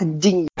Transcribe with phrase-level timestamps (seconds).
[0.00, 0.46] Anjing.
[0.46, 0.57] Yo,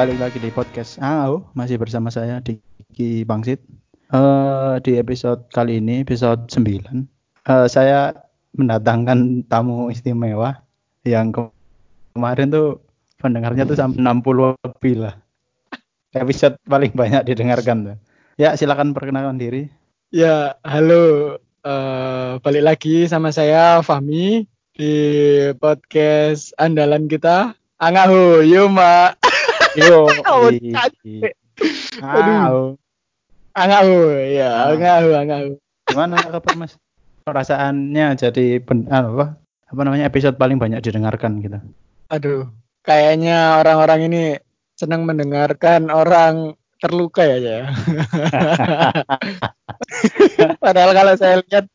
[0.00, 3.60] balik lagi di podcast AO, masih bersama saya Diki Bangsit.
[4.08, 7.04] Eh di episode kali ini, episode 9,
[7.44, 8.16] eh, saya
[8.56, 10.64] mendatangkan tamu istimewa
[11.04, 11.52] yang ke-
[12.16, 12.80] kemarin tuh
[13.20, 15.20] pendengarnya tuh sampai 60 lebih lah.
[16.16, 17.96] Episode paling banyak didengarkan tuh.
[18.40, 19.68] Ya, silakan perkenalkan diri.
[20.16, 21.36] Ya, halo.
[21.60, 24.94] Eh, balik lagi sama saya Fahmi di
[25.60, 27.52] podcast andalan kita.
[27.76, 29.12] Angahu, Yuma.
[29.78, 31.34] Yo, Oh, i- capek.
[32.02, 32.74] AO.
[33.54, 33.94] Angahu,
[34.30, 34.74] ya, Ah.
[35.90, 36.78] Gimana kabar Mas?
[37.26, 39.26] Perasaannya jadi ben, ah, apa?
[39.70, 41.58] Apa namanya episode paling banyak didengarkan gitu.
[42.10, 42.50] Aduh,
[42.82, 44.22] kayaknya orang-orang ini
[44.74, 47.58] senang mendengarkan orang terluka ya, ya.
[50.64, 51.68] Padahal kalau saya lihat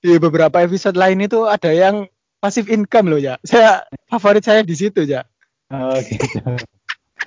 [0.00, 2.08] di beberapa episode lain itu ada yang
[2.40, 3.36] passive income loh ya.
[3.44, 5.28] Saya favorit saya di situ ya.
[5.68, 6.56] Oh gitu.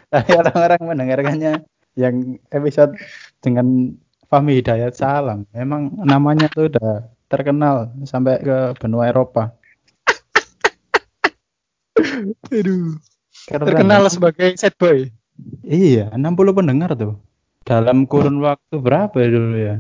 [0.10, 1.54] Tapi orang-orang mendengarkannya
[1.94, 2.98] yang episode
[3.46, 3.94] dengan
[4.30, 5.46] Fahmi Hidayat Salam.
[5.54, 9.54] Memang namanya tuh udah terkenal sampai ke benua Eropa.
[12.50, 12.98] Aduh.
[13.50, 13.66] Keren.
[13.66, 15.10] Terkenal sebagai sad boy.
[15.66, 17.18] Iya, 60 pendengar tuh.
[17.66, 19.76] Dalam kurun waktu berapa ya dulu ya?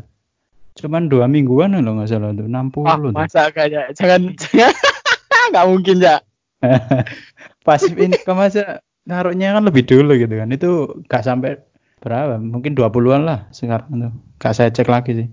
[0.77, 3.11] Cuman dua mingguan loh nggak salah tuh, 60 Wah, tuh.
[3.11, 4.73] masa kayak jangan jangan
[5.51, 6.15] nggak mungkin ya.
[7.67, 10.49] Pasif income aja naruhnya kan lebih dulu gitu kan.
[10.53, 10.69] Itu
[11.09, 11.57] gak sampai
[11.99, 12.37] berapa?
[12.37, 14.13] Mungkin 20-an lah sekarang tuh.
[14.37, 15.27] Gak saya cek lagi sih.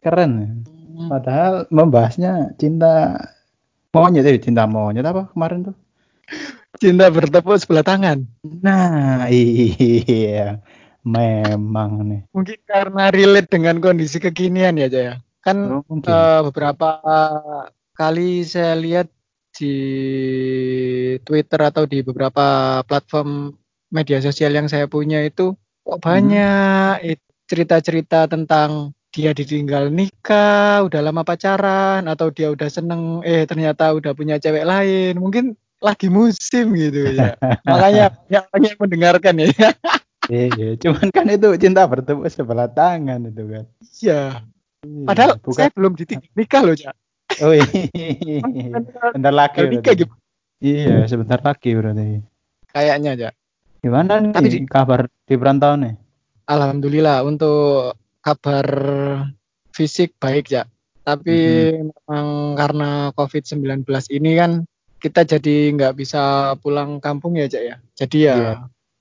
[0.00, 0.30] Keren.
[0.40, 0.48] ya.
[1.06, 3.20] Padahal membahasnya cinta
[3.92, 5.76] monyet ya, cinta monyet apa kemarin tuh?
[6.80, 8.24] Cinta bertepuk sebelah tangan.
[8.42, 10.60] Nah, iya.
[11.00, 12.22] Memang nih.
[12.32, 15.14] Mungkin karena relate dengan kondisi kekinian ya, Jaya.
[15.40, 16.12] Kan Oh, mungkin.
[16.12, 16.88] eh, beberapa
[17.92, 19.08] kali saya lihat
[19.60, 19.76] di
[21.20, 23.52] Twitter atau di beberapa platform
[23.92, 25.52] media sosial yang saya punya itu
[25.84, 33.26] kok banyak it- cerita-cerita tentang dia ditinggal nikah, udah lama pacaran atau dia udah seneng
[33.26, 35.18] eh ternyata udah punya cewek lain.
[35.18, 37.34] Mungkin lagi musim gitu ya.
[37.66, 38.14] Makanya
[38.54, 39.48] banyak yang mendengarkan ya.
[40.30, 43.64] Iya, cuman kan itu cinta bertepuk sebelah tangan itu kan.
[43.98, 44.22] Iya.
[44.86, 45.58] Iya, Padahal bukan.
[45.58, 46.94] saya belum ditinggal nikah loh, Cak.
[47.40, 47.64] Oh iya.
[49.12, 49.60] Bentar lagi.
[49.66, 49.94] Nikah?
[50.60, 52.20] Iya, sebentar lagi berarti.
[52.68, 53.32] Kayaknya, Cak.
[53.80, 55.94] Gimana nih Tapi di- kabar di perantauan nih?
[56.44, 58.66] Alhamdulillah untuk kabar
[59.72, 60.68] fisik baik ya.
[61.00, 61.36] Tapi
[61.80, 64.50] memang karena COVID-19 ini kan
[65.00, 67.76] kita jadi nggak bisa pulang kampung ya Cak ya.
[67.96, 68.52] Jadi ya Iya.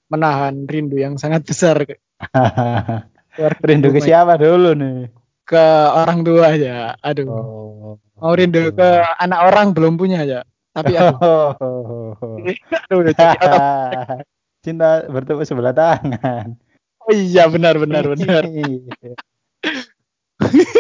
[0.08, 1.84] menahan rindu yang sangat besar
[3.68, 5.12] Rindu ke siapa dulu nih?
[5.44, 6.94] ke orang tua ya.
[7.02, 7.26] Aduh.
[7.26, 7.94] Oh.
[8.20, 10.42] Mau rindu ke anak orang belum punya ya.
[10.76, 14.24] Tapi jadi otot-
[14.60, 16.60] Cinta bertepuk sebelah tangan.
[17.00, 18.44] Oh iya benar benar benar.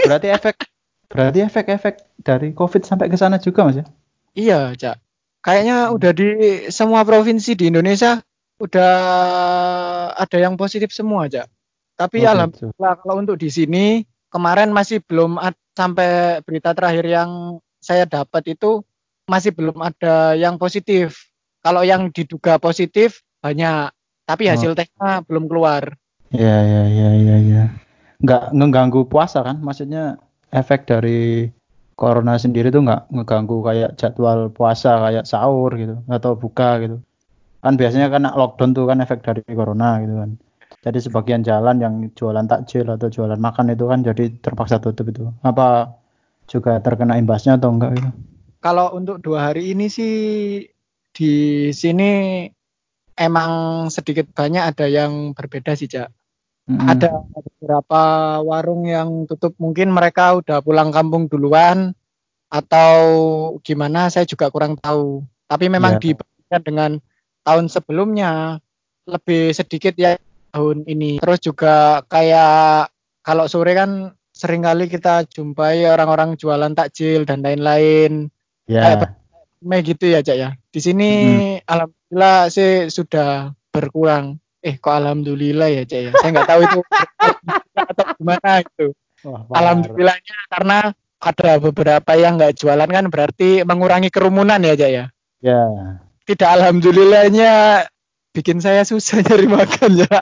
[0.06, 0.56] Berarti efek
[1.10, 3.86] berarti efek-efek dari COVID sampai ke sana juga Mas ya?
[4.38, 4.98] Iya, Cak.
[5.42, 6.28] Kayaknya udah di
[6.70, 8.22] semua provinsi di Indonesia
[8.62, 8.94] udah
[10.14, 11.50] ada yang positif semua, Cak.
[11.98, 12.30] Tapi Oh, gitu.
[12.30, 13.86] alhamdulillah kalau untuk di sini
[14.30, 18.84] kemarin masih belum ad- sampai berita terakhir yang saya dapat itu
[19.26, 21.30] masih belum ada yang positif.
[21.60, 23.92] Kalau yang diduga positif banyak,
[24.24, 24.52] tapi Oh.
[24.56, 25.96] hasil tesnya belum keluar.
[26.30, 27.64] Iya iya iya iya iya.
[28.20, 29.60] Nggak ngeganggu puasa kan?
[29.60, 30.20] Maksudnya
[30.52, 31.50] efek dari
[32.00, 36.98] corona sendiri tuh nggak ngeganggu kayak jadwal puasa kayak sahur gitu atau buka gitu.
[37.60, 40.30] Kan biasanya kan lockdown tuh kan efek dari corona gitu kan.
[40.80, 45.28] Jadi sebagian jalan yang jualan takjil atau jualan makan itu kan jadi terpaksa tutup itu.
[45.44, 46.00] Apa
[46.48, 48.10] juga terkena imbasnya atau enggak gitu?
[48.64, 50.16] Kalau untuk dua hari ini sih
[51.12, 51.34] di
[51.76, 52.44] sini
[53.20, 53.52] emang
[53.92, 56.08] sedikit banyak ada yang berbeda sih, Cak.
[56.70, 56.86] Mm-mm.
[56.86, 58.02] Ada beberapa
[58.46, 61.92] warung yang tutup, mungkin mereka udah pulang kampung duluan
[62.48, 62.94] atau
[63.66, 65.28] gimana saya juga kurang tahu.
[65.50, 66.14] Tapi memang Iya.
[66.14, 66.92] dibandingkan dengan
[67.44, 68.62] tahun sebelumnya
[69.10, 70.16] lebih sedikit ya
[70.54, 71.22] tahun ini.
[71.22, 72.90] Terus juga kayak
[73.22, 78.32] kalau sore kan sering kali kita jumpai orang-orang jualan takjil dan lain-lain.
[78.70, 78.82] Ya.
[78.86, 79.20] Kayak
[79.60, 80.50] me gitu ya, Cak ya.
[80.72, 81.12] Di sini
[81.68, 84.40] alhamdulillah sih sudah berkurang.
[84.64, 86.12] Eh, kok alhamdulillah ya, Cak ya.
[86.20, 86.80] Saya nggak tahu itu
[87.76, 88.88] atau gimana itu.
[89.28, 89.58] Wah, parah.
[89.60, 90.78] Alhamdulillahnya karena
[91.20, 95.06] ada beberapa yang nggak jualan kan berarti mengurangi kerumunan ya, Cak ya.
[95.44, 95.62] Ya.
[96.24, 97.84] Tidak alhamdulillahnya
[98.34, 100.10] bikin saya susah nyari makan ya.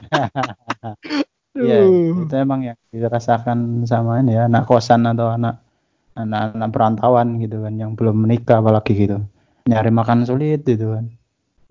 [1.58, 5.58] Iya, itu emang yang dirasakan sama ini ya anak kosan atau anak
[6.14, 9.26] anak-anak perantauan gitu kan yang belum menikah apalagi gitu.
[9.66, 11.10] Nyari makan sulit gitu kan.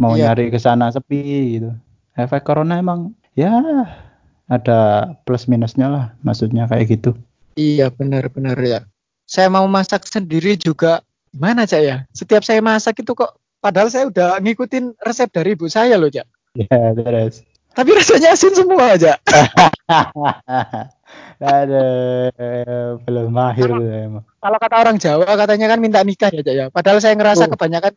[0.03, 0.35] Mau Iya.
[0.35, 1.23] nyari ke sana sepi
[1.55, 1.71] gitu.
[2.19, 3.63] Efek corona emang ya
[4.51, 4.79] ada
[5.23, 7.15] plus minusnya lah maksudnya kayak gitu.
[7.55, 8.83] Iya benar-benar ya.
[9.23, 10.99] Saya mau masak sendiri juga
[11.31, 11.97] gimana cak ya?
[12.11, 16.27] Setiap saya masak itu kok padahal saya udah ngikutin resep dari ibu saya loh cak.
[16.57, 17.45] Ya, terus.
[17.77, 19.21] Tapi rasanya asin semua aja.
[21.37, 24.25] Aduh, belum mahir tuh emang.
[24.41, 26.67] Kalau kata orang Jawa katanya kan minta nikah ya cak ya.
[26.73, 27.53] Padahal saya ngerasa Oh.
[27.53, 27.93] kebanyakan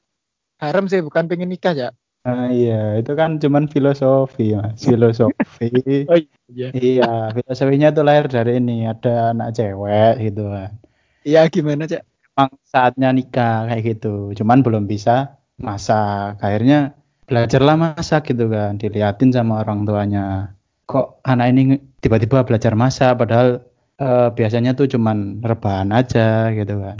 [0.60, 1.90] harem sih bukan pengen nikah ya.
[2.28, 4.84] Ah, iya, itu kan cuman filosofi, Mas.
[4.84, 5.72] Filosofi.
[6.12, 6.20] Oh
[6.52, 6.68] iya.
[6.76, 10.76] Iya, filosofinya tuh lahir dari ini, ada anak cewek gitu kan.
[11.24, 12.04] Iya gimana cak?
[12.36, 16.40] Emang saatnya nikah kayak gitu, cuman belum bisa masak.
[16.40, 16.98] Akhirnya
[17.30, 20.56] belajarlah masak gitu kan, diliatin sama orang tuanya.
[20.90, 23.62] Kok anak ini tiba-tiba belajar masak, padahal
[24.02, 26.98] eh, biasanya tuh cuman rebahan aja gitu kan.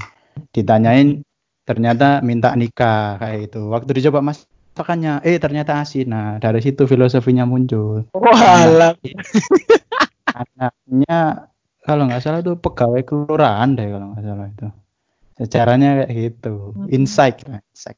[0.54, 1.26] Ditanyain,
[1.66, 3.66] ternyata minta nikah kayak itu.
[3.74, 6.14] Waktu dicoba masakannya, eh ternyata asin.
[6.14, 8.06] Nah, dari situ filosofinya muncul.
[8.14, 8.94] Walah.
[10.40, 11.50] anaknya
[11.84, 14.68] kalau nggak salah tuh pegawai kelurahan deh kalau nggak salah itu
[15.40, 17.98] secaranya kayak gitu insight lah insight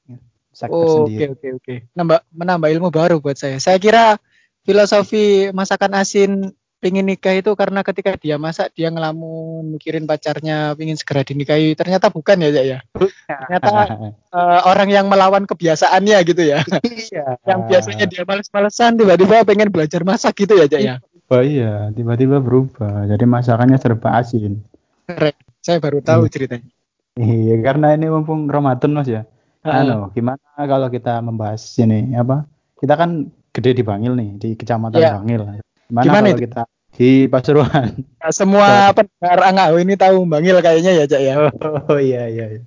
[0.61, 1.75] insight Oh, Oke tersendiri oke oke.
[1.97, 3.57] Nambah menambah ilmu baru buat saya.
[3.57, 4.21] Saya kira
[4.61, 6.31] filosofi masakan asin
[6.77, 11.73] pingin nikah itu karena ketika dia masak dia ngelamun mikirin pacarnya pingin segera dinikahi.
[11.73, 12.77] Ternyata bukan ya Cak ya.
[13.25, 13.69] Ternyata
[14.09, 16.61] eh, orang yang melawan kebiasaannya gitu ya.
[16.85, 20.95] iya yang biasanya dia males-malesan tiba-tiba pengen belajar masak gitu ya Cak ya.
[21.31, 24.61] oh iya tiba-tiba berubah jadi masakannya serba asin
[25.07, 25.31] Keren.
[25.61, 26.33] Saya baru tahu Hmm.
[26.33, 26.67] ceritanya.
[27.15, 29.23] iya karena ini mumpung Ramadan mas ya.
[29.61, 34.97] Anu, gimana kalau kita membahas ini apa kita kan gede di Bangil nih di kecamatan
[34.97, 35.11] Iya.
[35.21, 35.41] Bangil
[35.87, 36.43] gimana, Gimana kalau itu?
[36.47, 36.61] kita
[36.91, 37.87] di Pasuruan
[38.17, 41.33] Nah, semua pendengar Angau ini tahu Bangil kayaknya ya Cak ya.
[41.91, 42.45] Oh iya iya.
[42.51, 42.61] iya.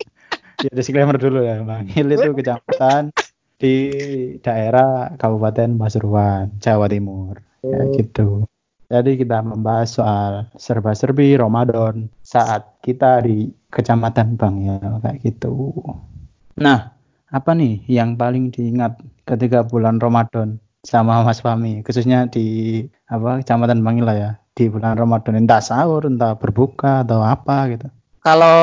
[0.62, 3.11] Ya disclaimer dulu ya, Bangil itu kecamatan
[3.58, 3.75] di
[4.38, 7.43] daerah Kabupaten Pasuruan, Jawa Timur.
[7.61, 7.91] Ya Oh.
[7.93, 8.29] gitu.
[8.87, 15.81] Jadi kita membahas soal serba-serbi Ramadan saat kita di Kecamatan Bangil kayak gitu.
[16.55, 16.95] Nah,
[17.31, 22.81] apa nih yang paling diingat ketika bulan Ramadan sama Mas Fahmi, khususnya di
[23.11, 27.89] apa Kecamatan Bangil lah ya, di bulan Ramadan entah sahur, entah berbuka atau apa gitu.
[28.23, 28.56] Kalau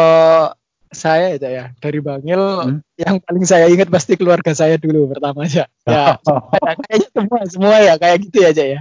[0.91, 2.79] saya ya Cak ya dari Bangil Hmm.
[2.99, 5.63] yang paling saya ingat pasti keluarga saya dulu pertama aja.
[5.87, 8.79] Ya, ya, kayaknya semua semua ya kayak gitu ya Cak ya.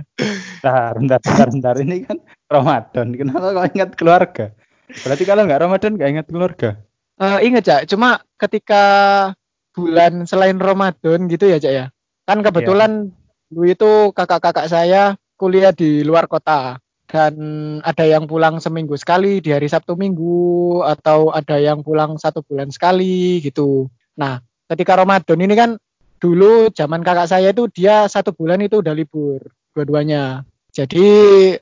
[0.60, 1.74] Bentar, bentar, bentar, bentar.
[1.80, 2.18] Ini kan
[2.50, 3.06] Ramadan.
[3.14, 4.46] Kenapa kau ingat keluarga?
[4.90, 6.70] Berarti kalau nggak Ramadan nggak ingat keluarga?
[7.20, 8.84] Eh, ingat Cak, cuma ketika
[9.76, 11.86] bulan selain Ramadan gitu ya Cak ya.
[12.24, 13.12] Kan kebetulan
[13.52, 17.34] dulu itu kakak-kakak saya kuliah di luar kota dan
[17.84, 22.72] ada yang pulang seminggu sekali di hari Sabtu Minggu atau ada yang pulang satu bulan
[22.72, 23.92] sekali gitu.
[24.16, 24.40] Nah,
[24.72, 25.70] ketika Ramadan ini kan
[26.16, 29.44] dulu zaman kakak saya itu dia satu bulan itu udah libur
[29.76, 30.48] dua-duanya.
[30.72, 31.04] Jadi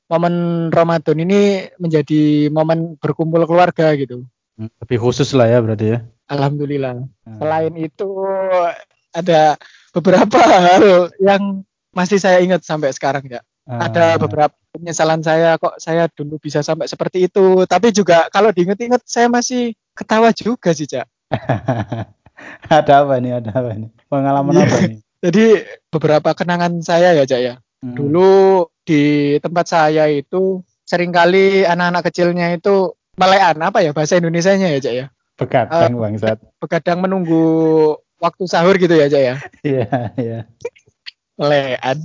[0.07, 4.23] momen Ramadan ini menjadi momen berkumpul keluarga gitu.
[4.59, 5.99] Hmm, Lebih khusus lah ya berarti ya.
[6.27, 6.99] Alhamdulillah.
[6.99, 8.11] Nah, Selain itu
[9.15, 9.55] ada
[9.95, 11.63] beberapa hal yang
[11.95, 13.41] masih saya ingat sampai sekarang ya.
[13.69, 17.69] Ada ah, beberapa penyesalan saya kok saya dulu bisa sampai seperti itu.
[17.69, 21.05] Tapi juga kalau diinget-inget saya masih ketawa juga sih, Cak.
[22.73, 23.39] ada apa nih?
[23.39, 23.91] Ada apa nih?
[24.09, 24.65] Pengalaman Iya.
[24.67, 24.99] apa nih?
[25.25, 25.45] Jadi
[25.93, 27.55] beberapa kenangan saya ya, Cak ya.
[27.85, 27.95] Hmm.
[27.95, 34.71] Dulu di tempat saya itu sering kali anak-anak kecilnya itu melean apa ya bahasa Indonesianya
[34.73, 35.07] ya, Cak ya.
[35.35, 36.39] Begadang bangsat.
[36.59, 37.43] Begadang menunggu
[38.19, 39.35] waktu sahur gitu ya, Cak ya.
[39.63, 40.39] Iya, iya.
[41.35, 41.99] Melean.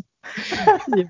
[0.92, 1.08] Iya.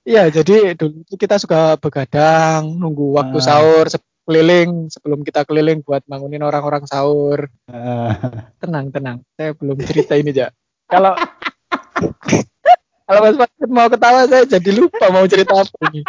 [0.00, 3.44] Iya, jadi dulu kita suka begadang, nunggu waktu Ah.
[3.44, 7.50] sahur, se- keliling sebelum kita keliling buat bangunin orang-orang sahur.
[7.66, 9.26] Ah, Tenang, tenang.
[9.34, 10.54] Saya belum cerita ini, Jak.
[10.86, 11.14] Kalau
[13.06, 16.06] kalau Mas Farid mau ketawa saya jadi lupa mau cerita apa ini.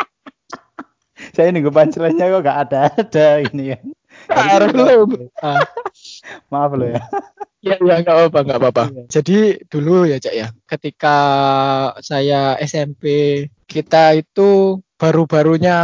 [1.42, 3.86] Saya nunggu punchline-nya kok nggak ada ada ini kan.
[4.30, 5.10] Harus belum.
[5.42, 5.66] Ah,
[6.54, 7.02] Maaf lo ya.
[7.62, 8.84] Iya, iya, nggak apa-apa, nggak apa-apa.
[8.90, 9.04] Iya.
[9.10, 9.38] Jadi
[9.70, 11.18] dulu ya, Cak ya, ketika
[12.02, 13.06] saya SMP,
[13.66, 15.78] kita itu baru-barunya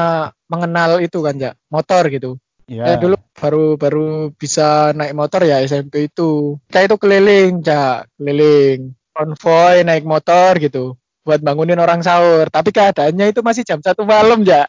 [0.45, 2.37] mengenal itu kan ya motor gitu
[2.67, 2.83] Ya.
[2.83, 8.91] saya dulu baru baru bisa naik motor ya SMP itu kayak itu keliling ya keliling
[9.15, 14.43] konvoy naik motor gitu buat bangunin orang sahur tapi keadaannya itu masih jam satu malam
[14.43, 14.67] ya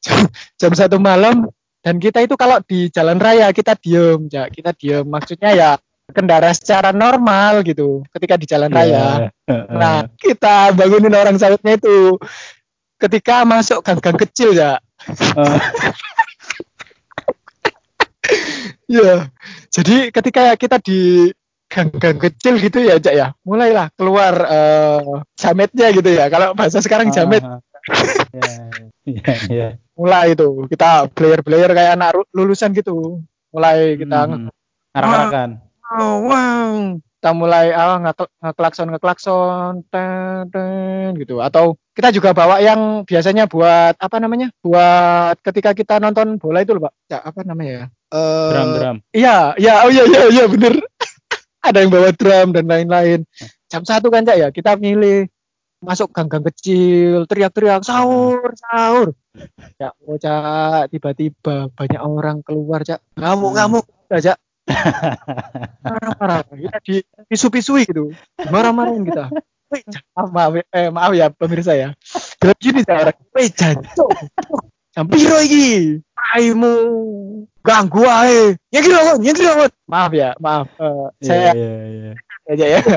[0.00, 0.20] jam,
[0.56, 1.48] jam satu malam
[1.80, 5.70] dan kita itu kalau di jalan raya kita diem ya kita diem maksudnya ya
[6.10, 9.66] kendara secara normal gitu ketika di jalan raya Ya.
[9.66, 12.18] Nah, kita bangunin orang sahurnya itu
[12.98, 14.78] ketika masuk gang-gang kecil ya.
[15.10, 15.58] Eh,
[18.90, 19.30] Iya.
[19.70, 21.30] Jadi ketika kita di
[21.70, 23.26] gang-gang kecil gitu ya, Cak ya.
[23.46, 25.00] Mulailah keluar eh,
[25.38, 26.26] jametnya gitu ya.
[26.26, 27.62] Kalau bahasa sekarang jamet ah,
[28.30, 28.52] Ya,
[29.08, 29.68] ya, ya.
[29.96, 30.66] mulai itu.
[30.68, 33.22] Kita player-player kayak anak lulusan gitu.
[33.50, 34.50] Mulai kita Hmm.
[34.90, 35.50] Arak-arakan.
[35.86, 36.74] wow, wow.
[37.20, 41.38] Kita mulai ah, nge- ngeklakson ngeklakson ten, ten, gitu.
[41.38, 44.48] Atau kita juga bawa yang biasanya buat apa namanya?
[44.60, 46.92] Buat ketika kita nonton bola itu loh, Pak.
[47.06, 47.84] Ya, apa namanya ya?
[48.10, 48.96] Eh, Drum-drum.
[49.12, 50.74] Iya, iya, oh iya, iya, iya, bener.
[51.60, 53.28] Ada yang bawa drum dan lain-lain.
[53.68, 55.28] Jam satu kan, Cak, ya, kita milih
[55.80, 59.12] masuk gang-gang kecil, teriak-teriak, sahur, sahur.
[59.76, 63.04] Ya, oh, Cak, tiba-tiba banyak orang keluar, Cak.
[63.20, 64.38] Ngamuk-ngamuk, ya, Cak.
[65.84, 66.40] Marah-marah.
[66.48, 66.96] Kita di
[67.28, 68.12] pisu-pisui gitu.
[68.48, 69.28] Marah-marahin kita.
[69.70, 69.82] Wih,
[70.16, 71.94] maaf, maaf, eh, maaf ya pemirsa ya.
[72.40, 74.10] Bilang gini Cak, orang, wih, jancuk.
[74.90, 76.00] Jam piro iki?
[76.34, 76.72] Aimu
[77.60, 78.54] ganggu ae.
[78.70, 79.70] Nyengir lawan, nyengir lawan.
[79.86, 80.66] Maaf ya, maaf.
[80.78, 82.12] Eh, saya Iya, iya, iya.
[82.50, 82.80] aja ya.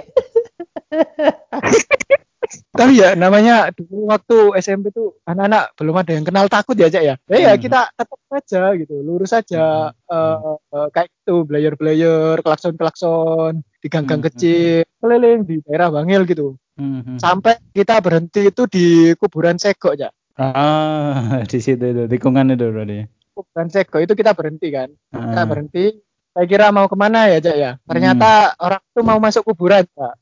[2.74, 7.02] Tapi ya namanya dulu waktu SMP tuh anak-anak belum ada yang kenal takut ya Cak
[7.06, 7.16] ya.
[7.26, 7.62] Ya, ya Hmm.
[7.62, 10.38] kita tetap aja gitu, lurus aja eh,
[10.74, 14.28] eh, kayak itu blayer-blayer, klakson-klakson di gang-gang Hmm.
[14.30, 16.58] kecil, keliling di daerah Bangil gitu.
[16.78, 17.22] Mhm.
[17.22, 20.10] Sampai kita berhenti itu di kuburan Sego ya.
[20.34, 23.06] Ah, di situ itu tikungan itu berarti.
[23.34, 24.94] Kuburan Sego itu kita berhenti kan.
[25.10, 25.48] Kita Ah.
[25.50, 25.98] berhenti.
[26.34, 27.72] Saya kira mau ke mana ya Cak ya.
[27.86, 30.14] Ternyata orang itu mau masuk kuburan Cak.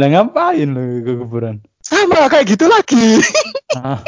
[0.00, 1.64] Lah ngapain lu ke kuburan?
[1.80, 3.20] Sama kayak gitu lagi.
[3.74, 3.98] Ah,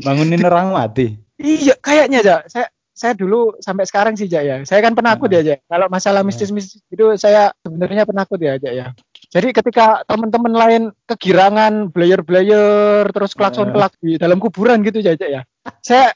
[0.00, 1.20] Bangunin orang mati.
[1.36, 2.36] Iya, kayaknya aja.
[2.48, 4.56] Saya saya dulu sampai sekarang sih, Jak ya.
[4.64, 5.60] Saya kan penakut ya, Jak.
[5.68, 8.86] Kalau masalah mistis-mistis itu saya sebenarnya penakut ya, Jak ya.
[9.28, 15.42] Jadi ketika teman-teman lain kegirangan, blayer-blayer, terus klakson-klak di dalam kuburan gitu ya, Jak ya.
[15.80, 16.12] Saya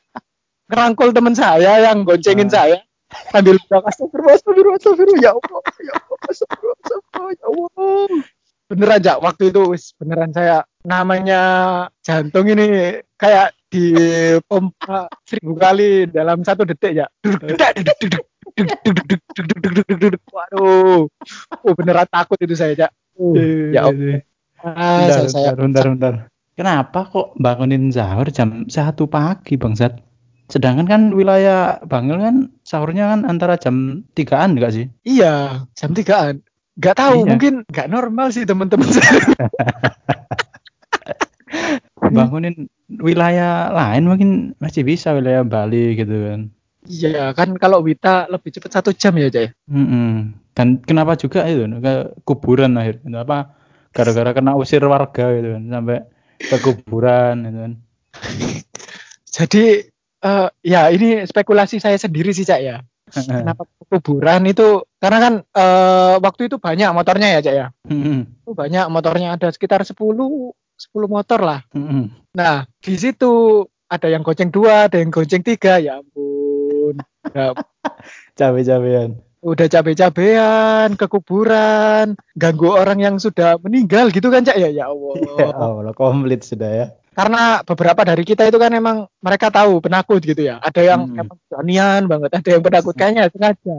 [0.69, 2.55] ngerangkul teman saya yang goncengin Ah.
[2.61, 2.79] saya
[3.33, 8.07] sambil bilang astagfirullah, astagfirullah, astagfirullah, ya Allah, ya Allah, astagfirullah, astagfirullah, ya Allah.
[8.69, 11.41] Beneran, Jak, waktu itu wis beneran saya namanya
[12.05, 13.97] jantung ini kayak di
[14.45, 17.09] pompa seribu kali dalam satu detik ya.
[20.29, 21.09] Waduh,
[21.65, 22.93] oh, beneran takut itu saya cak.
[23.73, 24.21] ya Allah.
[24.59, 26.15] Ah, Bentar, bentar, bentar, bentar.
[26.59, 30.03] Kenapa kok bangunin sahur jam satu pagi, Bangsat?
[30.51, 32.37] Sedangkan kan wilayah Bangil kan
[32.67, 34.91] sahurnya kan antara jam 3-an enggak sih?
[35.07, 36.43] iya jam tigaan.
[36.83, 37.31] Gak tahu, Iya.
[37.31, 38.87] mungkin gak normal sih teman-teman.
[41.99, 46.41] Bangunin wilayah lain mungkin masih bisa wilayah Bali gitu kan.
[46.91, 49.43] Iya kan kalau Wita lebih cepat satu jam ya cak.
[49.43, 49.51] ya?
[49.71, 50.35] Mm-mm.
[50.57, 51.95] Dan kenapa juga itu ke
[52.27, 53.55] kuburan akhirnya apa
[53.95, 55.99] gara-gara kena usir warga gitu kan sampai
[56.39, 57.73] ke kuburan gitu kan.
[59.39, 59.65] Jadi
[60.25, 62.81] eh, ya ini spekulasi saya sendiri sih cak ya.
[63.09, 67.67] Kenapa kuburan itu karena kan eh, waktu itu banyak motornya ya cak ya.
[68.47, 70.55] Itu banyak motornya ada sekitar 10 10
[71.11, 71.61] motor lah.
[72.35, 75.83] Nah, di situ ada yang gonceng dua, ada yang gonceng tiga.
[75.83, 77.03] Ya ampun.
[78.39, 79.28] Cabe-cabean.
[79.39, 84.69] Udah cabe-cabean ke kuburan, ganggu orang yang sudah meninggal gitu kan, Cak ya?
[84.69, 85.15] Ya Allah.
[85.39, 86.87] Ya Allah, komplit sudah ya.
[87.15, 90.63] Karena beberapa dari kita itu kan emang mereka tahu penakut gitu ya.
[90.63, 91.19] Ada yang Hmm.
[91.19, 93.79] emang beranian banget, ada yang penakut kayaknya sengaja.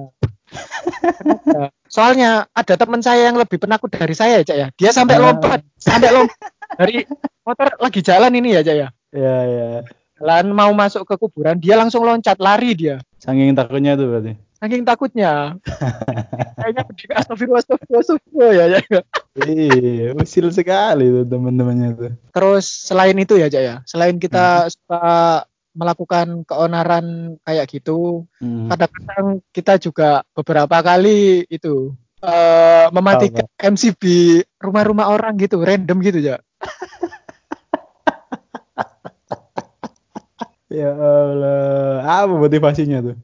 [0.49, 1.63] Sengaja.
[1.95, 4.67] Soalnya ada teman saya yang lebih penakut dari saya, Cak ya.
[4.75, 5.31] Dia sampai Ah.
[5.31, 6.39] lompat, sampai lompat
[6.75, 7.07] dari
[7.41, 8.87] motor lagi jalan ini ya, Cak ya.
[9.09, 9.67] Ya ya.
[10.19, 12.99] Jalan mau masuk ke kuburan, dia langsung loncat, lari dia.
[13.23, 14.35] Saking takutnya tuh berarti.
[14.59, 15.55] Saking takutnya.
[16.59, 19.01] Kayaknya berdiri astagfirullah, astagfirullah, astagfirullah ya, ya.
[19.39, 22.11] Iya, usil sekali tuh teman-temannya tuh.
[22.35, 23.75] Terus selain itu ya, Cak ya.
[23.87, 28.67] Selain kita suka melakukan keonaran kayak gitu, Hmm.
[28.67, 34.03] kadang-kadang kita juga beberapa kali itu eh mematikan MCB
[34.59, 36.43] rumah-rumah orang gitu, random gitu, Cak.
[40.69, 43.17] Ya Allah, apa motivasinya tuh?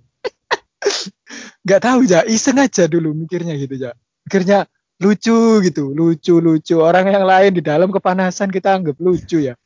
[1.65, 2.29] Gak tahu, Cak.
[2.29, 3.97] Iseng aja dulu mikirnya gitu, Cak.
[4.29, 4.69] Mikirnya,
[5.01, 6.77] lucu gitu, lucu-lucu.
[6.77, 9.57] Orang yang lain di dalam kepanasan kita anggap lucu ya.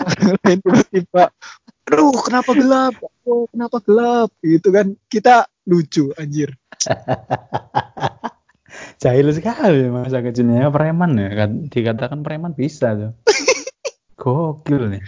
[0.00, 1.28] Lain tiba-tiba,
[1.86, 2.94] aduh kenapa gelap?
[3.22, 4.32] Oh, kenapa gelap?
[4.42, 4.96] Gitu kan.
[5.06, 6.56] Kita lucu anjir.
[9.02, 11.28] Jahil sekali masa kecilnya preman ya.
[11.44, 13.12] Kan- Dikatakan preman bisa tuh.
[14.20, 15.02] Gokil nih.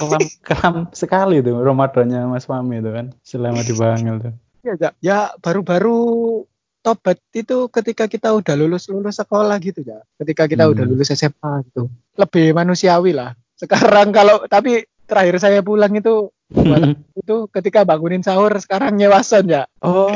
[0.00, 3.14] Kelam, kelam sekali tuh Ramadannya Mas Fami itu kan.
[3.22, 4.34] Selama di Bangil tuh.
[4.64, 6.00] Ya, ya, ya baru-baru
[6.80, 10.00] tobat itu ketika kita udah lulus lulus sekolah gitu ya.
[10.20, 10.72] Ketika kita Hmm.
[10.76, 11.92] udah lulus SMA gitu.
[12.16, 13.36] Lebih manusiawi lah.
[13.56, 16.32] Sekarang kalau tapi terakhir saya pulang itu
[17.16, 19.68] itu ketika bangunin sahur sekarang nyewa son ya.
[19.84, 20.08] oh.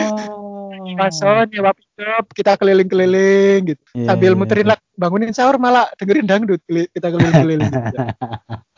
[0.79, 3.83] Nyewa nyewa pickup, kita keliling-keliling gitu.
[3.93, 4.73] Iya, Sambil muterin iya.
[4.73, 7.69] lah bangunin sahur malah dengerin dangdut kita keliling-keliling.
[7.69, 7.99] gitu.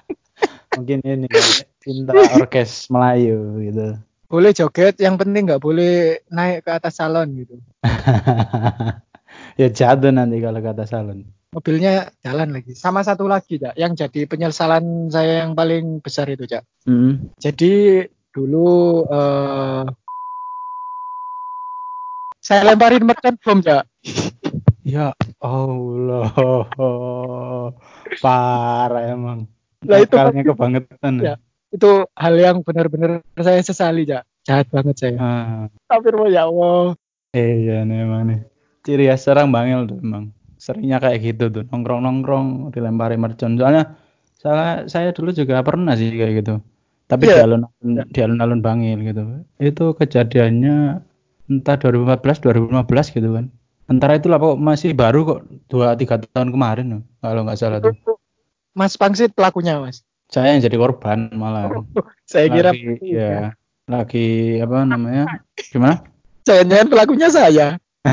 [0.78, 1.28] Mungkin ini
[1.82, 3.86] cinta orkes Melayu gitu.
[4.30, 7.58] Boleh joget, yang penting nggak boleh naik ke atas salon gitu.
[9.60, 11.26] ya jatuh nanti kalau kata salon.
[11.50, 12.78] mobilnya jalan lagi.
[12.78, 16.62] Sama satu lagi, Cak, yang jadi penyesalan saya yang paling besar itu, Cak.
[16.86, 17.34] Hmm.
[17.42, 19.82] Jadi dulu eh
[22.38, 23.84] saya lemparin mercon bom, Cak.
[24.80, 25.12] Ya
[25.44, 26.32] Allah.
[28.24, 29.44] Parah emang.
[29.84, 31.14] Lah, itu kebangetan.
[31.20, 31.36] Ya.
[31.70, 34.26] Itu hal yang benar-benar saya sesali, Cak.
[34.46, 35.16] Jahat banget saya.
[35.20, 36.96] Ah, Tapi ya Allah.
[37.30, 38.40] iya nih emang nih.
[38.82, 40.34] Ciri khas orang Bangil tuh emang.
[40.58, 41.64] Seringnya kayak gitu tuh.
[41.70, 43.54] Nongkrong-nongkrong dilempari mercon.
[43.54, 43.94] Soalnya
[44.34, 46.54] saya, saya dulu juga pernah sih kayak gitu.
[47.06, 47.42] Tapi Iya.
[47.42, 49.22] di alun-alun di alun-alun Bangil gitu.
[49.60, 51.04] Itu kejadiannya
[51.50, 53.46] entah 2014 2015 gitu kan.
[53.90, 57.90] Antara itulah kok masih baru kok 2 3 tahun kemarin loh, kalau nggak salah tuh.
[58.70, 60.06] Mas Pangsit pelakunya, Mas.
[60.30, 61.68] Saya yang jadi korban malah.
[62.24, 63.50] Saya kira lagi, ya
[63.90, 65.26] lagi apa namanya?
[65.58, 66.06] Gimana?
[66.46, 67.68] jangan-jangan pelakunya saya.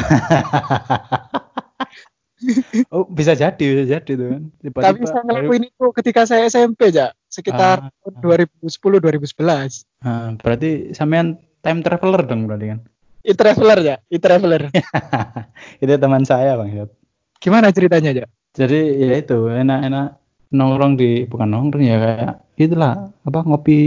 [2.94, 4.42] Oh, bisa jadi, bisa jadi tuh kan.
[4.62, 7.18] Tapi saya ngelakuin itu ketika saya SMP, Cak.
[7.34, 7.92] Sekitar Ah.
[8.06, 8.14] tahun
[8.62, 9.90] 2010 2011.
[10.06, 12.80] Nah, berarti sampean time traveler dong berarti kan.
[13.26, 14.70] E-traveler ya, e-traveler.
[15.84, 16.94] itu teman saya bang Yot.
[17.41, 18.30] Gimana ceritanya, Cak?
[18.54, 20.08] Jadi ya itu enak-enak
[20.54, 23.80] nongkrong di bukan nongkrong ya kayak itulah apa ngopi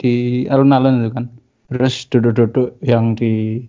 [0.00, 1.26] di alun-alun itu kan.
[1.72, 3.64] Terus duduk-duduk yang di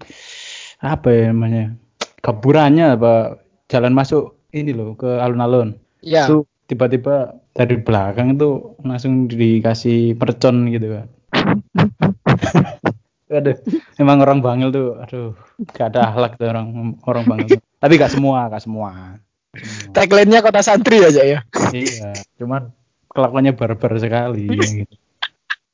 [0.84, 1.72] apa ya namanya
[2.20, 3.40] kaburannya apa
[3.72, 5.80] jalan masuk ini loh ke alun-alun.
[6.04, 6.28] Iya.
[6.28, 11.08] Itu tiba-tiba dari belakang itu langsung dikasih mercon gitu kan.
[13.34, 13.58] aduh,
[13.98, 15.34] emang orang Bangil tuh, aduh,
[15.74, 17.58] gak ada akhlak tuh orang orang Bangil.
[17.82, 19.18] Tapi gak semua, gak semua.
[19.54, 19.94] Semua.
[19.94, 21.39] Tagline-nya kota santri aja ya.
[21.70, 22.10] iya,
[22.42, 22.74] cuman
[23.13, 24.89] kelakuannya barbar sekali gitu.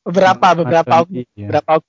[0.04, 1.24] Beberapa, beberapa, Iya.
[1.48, 1.80] beberapa.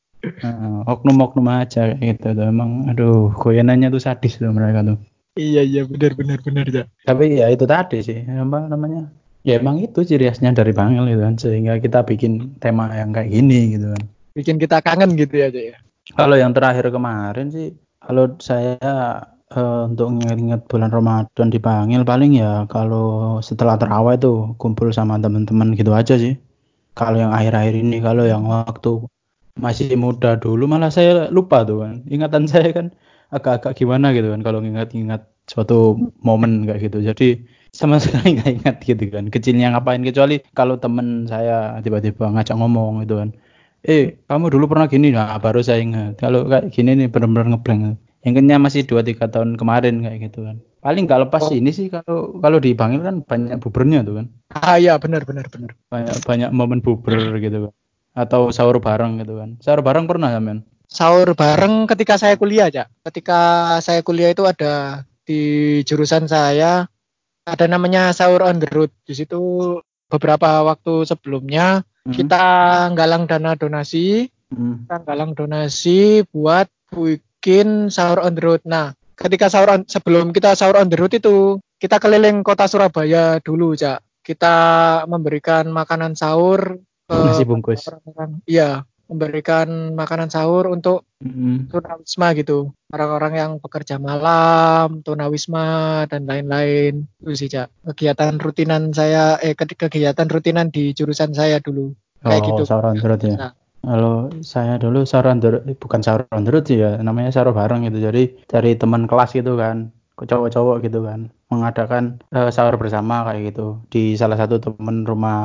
[0.86, 2.46] Oknum-oknum aja gitu tuh.
[2.46, 4.98] Emang aduh, goyanannya tuh sadis tuh mereka tuh.
[5.34, 6.84] Iya, iya, benar, benar, benar, ya.
[7.06, 9.08] Tapi ya itu tadi sih, apa namanya?
[9.40, 13.32] Ya emang itu ciri khasnya dari Bangil gitu kan, sehingga kita bikin tema yang kayak
[13.32, 14.02] gini gitu kan.
[14.36, 15.80] Bikin kita kangen gitu ya, ya.
[16.12, 17.72] Kalau yang terakhir kemarin sih,
[18.04, 18.76] kalau saya
[19.56, 24.28] eh, untuk nginget-nginget bulan Ramadan di Bangil paling ya kalau setelah terawih itu
[24.60, 26.34] kumpul sama teman-teman gitu aja sih.
[26.98, 28.90] Kalau yang akhir-akhir ini, kalau yang waktu
[29.64, 31.94] masih muda dulu malah saya lupa tuh kan.
[32.14, 32.86] Ingatan saya kan
[33.34, 36.98] agak-agak gimana gitu kan kalau ngingat-ngingat suatu momen kayak gitu.
[37.08, 37.26] Jadi
[37.74, 39.24] sama sekali nggak ingat gitu kan.
[39.34, 43.30] Kecilnya ngapain kecuali kalau temen saya tiba-tiba ngajak ngomong gitu kan
[43.88, 47.96] eh kamu dulu pernah gini nah baru saya ingat kalau kayak gini nih benar-benar ngeblank
[48.20, 51.56] yang masih 2-3 tahun kemarin kayak gitu kan paling nggak lepas Oh.
[51.56, 55.46] ini sih kalau kalau di Bangil kan banyak bubernya tuh kan Ah, iya, benar, benar,
[55.48, 55.72] benar.
[55.88, 57.74] banyak banyak momen buber gitu kan
[58.10, 62.90] atau sahur bareng gitu kan sahur bareng pernah men Sahur bareng ketika saya kuliah, Cak.
[63.06, 63.38] Ketika
[63.78, 65.38] saya kuliah itu ada di
[65.86, 66.90] jurusan saya
[67.46, 68.90] ada namanya sahur on the road.
[69.06, 69.38] Di situ
[70.10, 72.10] beberapa waktu sebelumnya Hmm.
[72.10, 72.42] kita
[72.90, 74.82] nggalang dana donasi Hmm.
[74.82, 76.66] kita galang donasi buat
[77.40, 78.60] bikin sahur on the road.
[78.68, 83.40] Nah, ketika sahur on, sebelum kita sahur on the road itu kita keliling kota Surabaya
[83.40, 84.04] dulu, Cak.
[84.20, 84.56] Kita
[85.08, 86.76] memberikan makanan sahur
[87.08, 88.44] ke nasi bungkus orang-orang.
[88.44, 91.68] Iya, memberikan makanan sahur untuk Hmm.
[91.68, 92.72] tunawisma gitu.
[92.92, 97.08] Orang-orang yang bekerja malam, tunawisma dan lain-lain.
[97.24, 97.72] Itu sih, Cak.
[97.92, 101.96] Kegiatan rutinan saya eh ke- kegiatan rutinan di jurusan saya dulu.
[102.20, 102.62] Kayak oh, gitu.
[102.68, 103.52] sahur on the road ya Nah.
[103.80, 107.00] Kalau saya dulu sahur on the road, eh, bukan sahur on the road sih ya,
[107.00, 107.98] namanya sahur bareng gitu.
[108.00, 109.88] Jadi dari teman kelas gitu kan,
[110.20, 115.40] cowok-cowok gitu kan, mengadakan eh, sahur bersama kayak gitu di salah satu temen rumah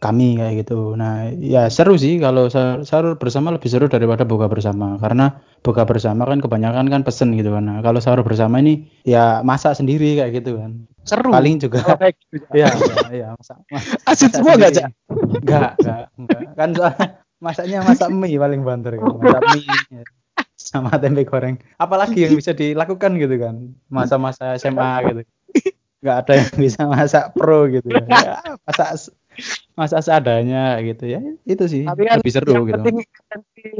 [0.00, 0.96] kami kayak gitu.
[0.96, 5.84] Nah, ya seru sih kalau sahur, sahur bersama lebih seru daripada buka bersama karena buka
[5.84, 7.68] bersama kan kebanyakan kan pesen gitu kan.
[7.68, 10.88] Nah, kalau sahur bersama ini ya masak sendiri kayak gitu kan.
[11.04, 11.28] Seru.
[11.28, 12.52] Paling juga kayak gitu, Cak.
[12.56, 13.56] Iya, iya, iya, masak.
[14.08, 14.88] masak semua nggak, sendiri.
[14.88, 14.90] Cak?
[15.44, 16.40] Enggak, enggak, enggak.
[16.56, 17.06] Kan soalnya
[17.40, 19.16] masaknya masak mie paling banter kan.
[19.16, 20.04] Masak mie ya.
[20.60, 21.56] sama tempe goreng.
[21.80, 23.72] Apalagi yang bisa dilakukan gitu kan.
[23.88, 25.22] Masa-masa SMA gitu.
[26.00, 28.04] Enggak ada yang bisa masak pro gitu ya.
[28.08, 28.36] Ya,
[28.68, 29.12] masak
[29.76, 31.20] masak seadanya gitu ya.
[31.48, 32.82] Itu sih Tapi kan lebih seru yang gitu.
[32.84, 32.96] penting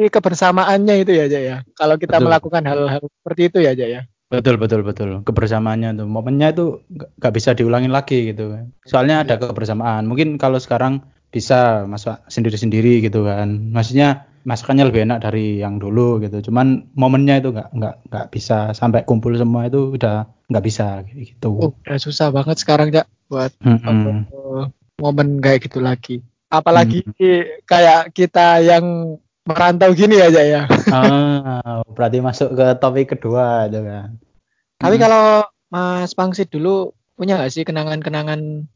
[0.09, 1.57] kebersamaannya itu ya, Cak ya.
[1.77, 2.27] Kalau kita Betul.
[2.29, 4.03] melakukan hal-hal seperti itu ya, Cak ya.
[4.31, 5.11] Betul betul betul.
[5.27, 8.57] Kebersamaannya tuh momennya itu nggak nggak bisa diulangin lagi gitu.
[8.87, 10.07] Soalnya ada kebersamaan.
[10.07, 13.71] Mungkin kalau sekarang bisa masak sendiri-sendiri gitu kan.
[13.71, 16.51] Maksudnya masakannya lebih enak dari yang dulu gitu.
[16.51, 21.51] Cuman momennya itu nggak nggak nggak bisa sampai kumpul semua itu udah nggak bisa gitu.
[21.55, 24.27] Oh, udah susah banget sekarang, Cak, buat Mm-mm.
[24.27, 24.65] eh,
[24.99, 26.21] momen kayak gitu lagi.
[26.51, 27.47] Apalagi Hmm.
[27.63, 29.15] kayak kita yang
[29.47, 30.63] merantau gini ya, Cak ya.
[30.91, 34.19] Ah, berarti masuk ke topik kedua itu kan.
[34.81, 35.03] Tapi Mm.
[35.07, 35.25] kalau
[35.71, 38.67] Mas Pangsit dulu punya nggak sih kenangan-kenangan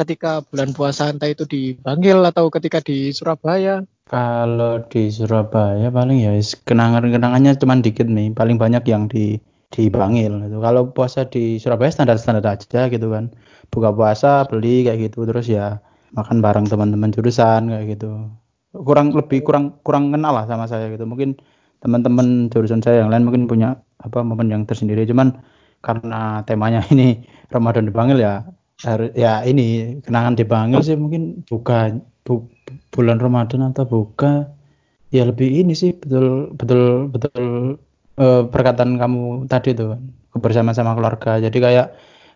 [0.00, 3.84] ketika bulan puasa entah itu di Bangil atau ketika di Surabaya?
[4.08, 6.32] Kalau di Surabaya paling ya
[6.64, 9.36] kenangan-kenangannya cuman dikit nih, paling banyak yang di
[9.70, 10.58] di Bangil gitu.
[10.58, 13.30] Kalau puasa di Surabaya standar-standar aja gitu kan.
[13.70, 15.78] Buka puasa, beli kayak gitu terus ya
[16.10, 18.34] makan bareng teman-teman jurusan kayak gitu.
[18.74, 21.06] Kurang lebih kurang kurang kenal lah sama saya gitu.
[21.06, 21.38] Mungkin
[21.84, 25.40] teman-teman jurusan saya yang lain mungkin punya apa momen yang tersendiri cuman
[25.80, 28.44] karena temanya ini Ramadan di Bangil ya
[28.88, 29.62] harus ya ini
[30.04, 31.92] kenangan di Bangil sih mungkin buka
[32.26, 32.48] bu-
[32.94, 34.26] bulan Ramadan atau buka
[35.16, 36.26] ya lebih ini sih betul
[36.58, 36.82] betul
[37.14, 37.44] betul
[38.22, 39.20] eh, perkataan kamu
[39.52, 39.90] tadi tuh
[40.34, 41.30] kebersamaan sama keluarga.
[41.44, 41.86] Jadi kayak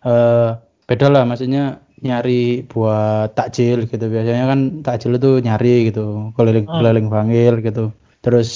[0.07, 0.49] eh,
[0.89, 1.63] beda lah maksudnya
[2.07, 4.05] nyari buat takjil gitu.
[4.15, 6.01] Biasanya kan takjil itu nyari gitu
[6.37, 6.77] keliling Hmm.
[6.79, 7.81] keliling Bangil gitu.
[8.25, 8.49] Terus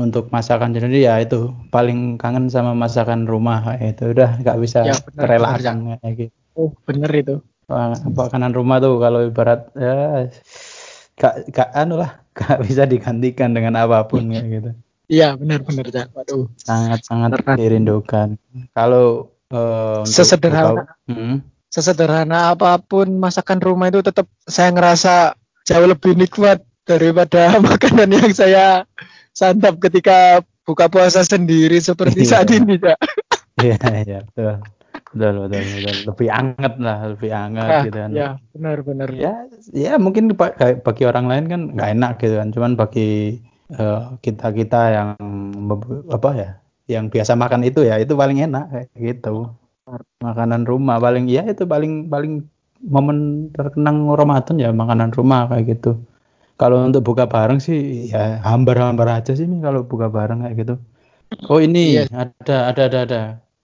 [0.00, 4.80] untuk masakan sendiri ya itu paling kangen sama masakan rumah kayak itu udah nggak bisa
[4.86, 7.36] Ya, benar, terelakkan kayak gitu Oh, bener itu.
[7.64, 10.28] Wah, makanan rumah tuh kalau ibarat ya
[11.14, 14.70] gak, gak anu lah gak bisa digantikan dengan apa pun kayak gitu
[15.04, 16.06] Iya, benar-benar, Cak.
[16.12, 16.48] Waduh.
[16.56, 17.56] sangat sangat Beneran.
[17.56, 18.28] dirindukan
[18.72, 20.72] kalau untuk Sesederhana.
[20.74, 21.36] buka- Hmm,
[21.68, 28.30] Sesederhana apa pun masakan rumah itu tetap saya ngerasa jauh lebih nikmat daripada makanan yang
[28.30, 28.88] saya
[29.30, 32.30] santap ketika buka puasa sendiri seperti Iya.
[32.30, 32.98] saat ini, Cak.
[33.58, 38.10] iya iya betul betul betul betul lebih anget lah lebih anget Ah, gitu kan.
[38.14, 39.08] ya, benar-benar.
[39.14, 39.32] ya
[39.74, 40.24] ya mungkin
[40.86, 42.48] bagi orang lain kan nggak enak gitu kan.
[42.54, 43.38] Cuman bagi
[44.22, 45.08] kita kita yang
[46.12, 46.50] apa ya
[46.86, 49.50] yang biasa makan itu ya itu paling enak kayak gitu.
[50.24, 52.44] Makanan rumah paling ya itu paling paling
[52.84, 55.96] momen terkenang Ramadan ya makanan rumah kayak gitu.
[56.60, 60.74] Kalau untuk buka bareng sih ya hambar-hambar aja sih nih kalau buka bareng kayak gitu.
[61.50, 62.04] Oh ini Iya.
[62.14, 63.20] ada ada ada ada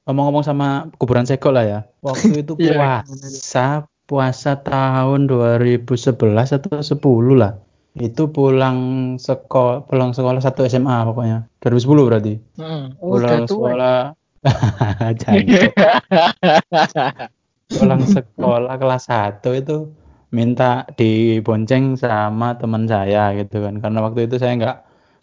[0.08, 1.80] ngomong-ngomong sama kuburan seko lah ya.
[2.00, 3.04] Waktu itu Iya.
[3.04, 3.66] puasa
[4.10, 7.52] puasa tahun 2011 atau 10 lah.
[7.94, 8.78] Itu pulang
[9.18, 11.46] sekolah pulang sekolah satu SMA pokoknya.
[11.62, 12.34] 2010 berarti.
[12.58, 12.96] Hmm.
[13.02, 14.14] Oh, pulang sekolah.
[17.70, 19.94] Pulang sekolah kelas 1 itu
[20.34, 23.78] minta dibonceng sama teman saya gitu kan.
[23.78, 24.76] Karena waktu itu saya nggak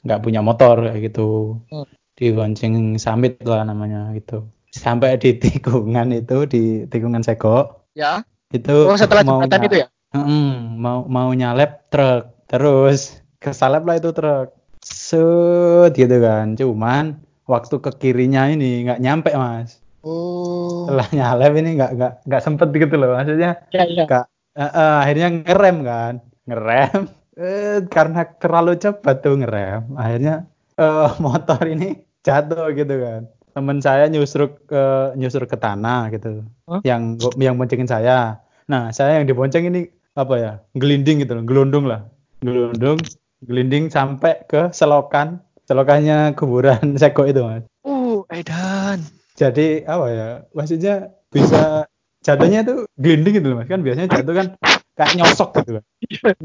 [0.07, 1.59] nggak punya motor kayak gitu.
[1.71, 1.87] Hmm.
[2.17, 8.21] dibonceng samit lah namanya gitu sampai di tikungan itu di tikungan seko Ya.
[8.53, 9.87] itu Oh, setelah mau jembatan itu ya?
[10.13, 13.19] Mm, mau mau nyalep truk terus.
[13.37, 14.53] Kesalep lah itu truk.
[14.79, 16.55] Set gitu kan.
[16.55, 19.81] Cuman waktu ke kirinya ini nggak nyampe mas.
[20.07, 20.87] Oh.
[20.87, 23.17] setelah nyalep ini nggak nggak nggak sempet gitu loh.
[23.17, 24.05] Maksudnya Ya, ya.
[24.07, 26.13] nggak eh, eh, akhirnya ngerem kan.
[26.47, 27.01] Ngerem.
[27.35, 29.91] Eh, karena terlalu cepat tuh ngerem.
[29.93, 30.47] Akhirnya
[30.79, 33.23] eh, motor ini jatuh gitu kan
[33.57, 34.83] temen saya nyusruk ke
[35.17, 36.45] nyusruk ke tanah gitu.
[36.69, 36.85] Hah?
[36.85, 38.45] yang yang boncengin saya.
[38.69, 42.05] Nah saya yang dibonceng ini apa ya gelinding gitu loh gelundung lah.
[42.45, 43.01] Gelundung
[43.41, 45.41] gelinding sampai ke selokan.
[45.65, 47.65] Selokannya kuburan seko itu mas.
[47.81, 49.01] Uh, Edan.
[49.33, 51.89] jadi apa ya maksudnya bisa
[52.21, 53.67] jatuhnya tuh gelinding gitu loh mas.
[53.73, 54.47] Kan biasanya jatuh kan
[54.93, 55.83] kayak nyosok gitu kan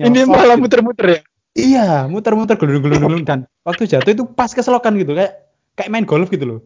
[0.01, 0.64] Ini malah gitu.
[0.64, 1.20] muter-muter ya?
[1.53, 6.33] iya muter-muter gelundung-gelundung dan waktu jatuh itu pas ke selokan gitu kayak kayak main golf
[6.33, 6.59] gitu loh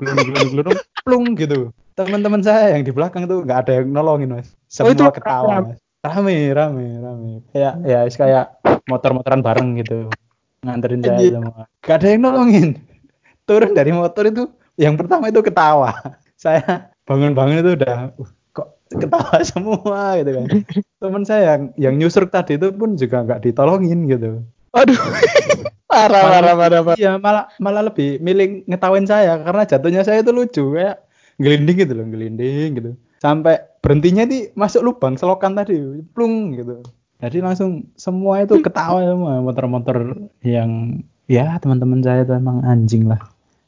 [0.00, 1.70] gelundung-gelundung plung gitu.
[1.92, 4.48] Teman-teman saya yang di belakang tuh nggak ada yang nolongin mas.
[4.68, 5.76] Semua itu ketawa rame.
[5.76, 5.78] mas.
[6.02, 7.30] Rame rame rame.
[7.52, 8.46] Kayak ya is kayak
[8.88, 10.08] motor-motoran bareng gitu.
[10.64, 11.64] Nganterin saya semua.
[11.82, 12.68] Gak ada yang nolongin.
[13.44, 14.46] Turun dari motor itu
[14.78, 15.92] yang pertama itu ketawa.
[16.42, 20.18] Saya bangun-bangun itu udah "Uh, kok ketawa semua?
[20.18, 20.46] gitu kan.
[20.98, 24.96] Teman saya yang yang nyusruk tadi itu pun juga nggak ditolongin gitu Aduh.
[25.92, 26.96] parah, parah, parah, parah.
[26.96, 31.04] iya malah malah lebih milih ngetawain saya karena jatuhnya saya itu lucu kayak
[31.36, 35.76] gelinding gitu loh gelinding gitu sampai berhentinya di masuk lubang selokan tadi
[36.16, 36.80] plung gitu
[37.20, 43.20] jadi langsung semua itu ketawa semua motor-motor yang ya teman-teman saya itu emang anjing lah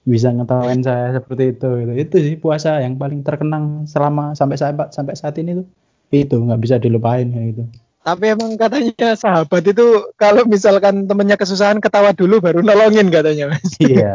[0.04, 1.92] bisa ngetawain saya seperti itu gitu.
[1.96, 5.66] itu sih puasa yang paling terkenang selama sampai saat sampai saat ini tuh
[6.12, 7.62] itu nggak bisa dilupain kayak gitu
[8.04, 13.64] Tapi emang katanya sahabat itu kalau misalkan temennya kesusahan ketawa dulu baru nolongin katanya mas.
[13.80, 14.12] iya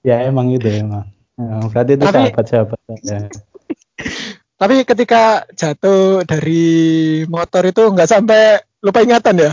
[0.00, 1.04] ya emang itu emang
[1.36, 3.28] Nah, berarti itu Tapi- sahabat-sahabat saya
[4.56, 6.64] Tapi ketika jatuh dari
[7.28, 9.52] motor itu nggak sampai lupa ingatan ya?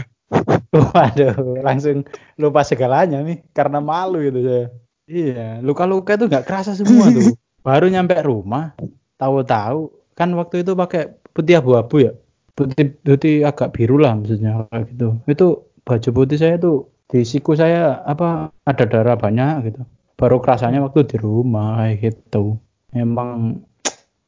[0.72, 2.08] Waduh, langsung
[2.40, 4.66] lupa segalanya nih karena malu gitu saya.
[5.04, 7.36] Iya, luka-luka itu nggak kerasa semua tuh.
[7.68, 8.80] Baru nyampe rumah,
[9.20, 12.16] tahu-tahu kan waktu itu pakai putih abu-abu ya.
[12.54, 15.08] Putih putih agak biru lah maksudnya kayak gitu.
[15.26, 15.48] Itu
[15.82, 19.82] baju putih saya tuh di siku saya apa ada darah banyak gitu.
[20.14, 22.62] Baru kerasanya waktu di rumah kayak gitu.
[22.94, 23.62] Emang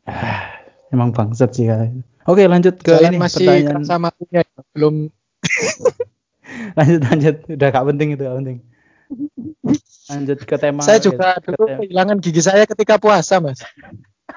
[0.94, 2.08] emang bangsat sih kayak gitu.
[2.26, 4.96] Oke, lanjut ke Jalan ini masih pertanyaan kerasa malunya ya, belum
[6.78, 8.58] lanjut lanjut udah gak penting itu gak penting
[10.06, 11.78] lanjut ke tema saya juga dulu tema.
[11.82, 13.62] kehilangan gigi saya ketika puasa mas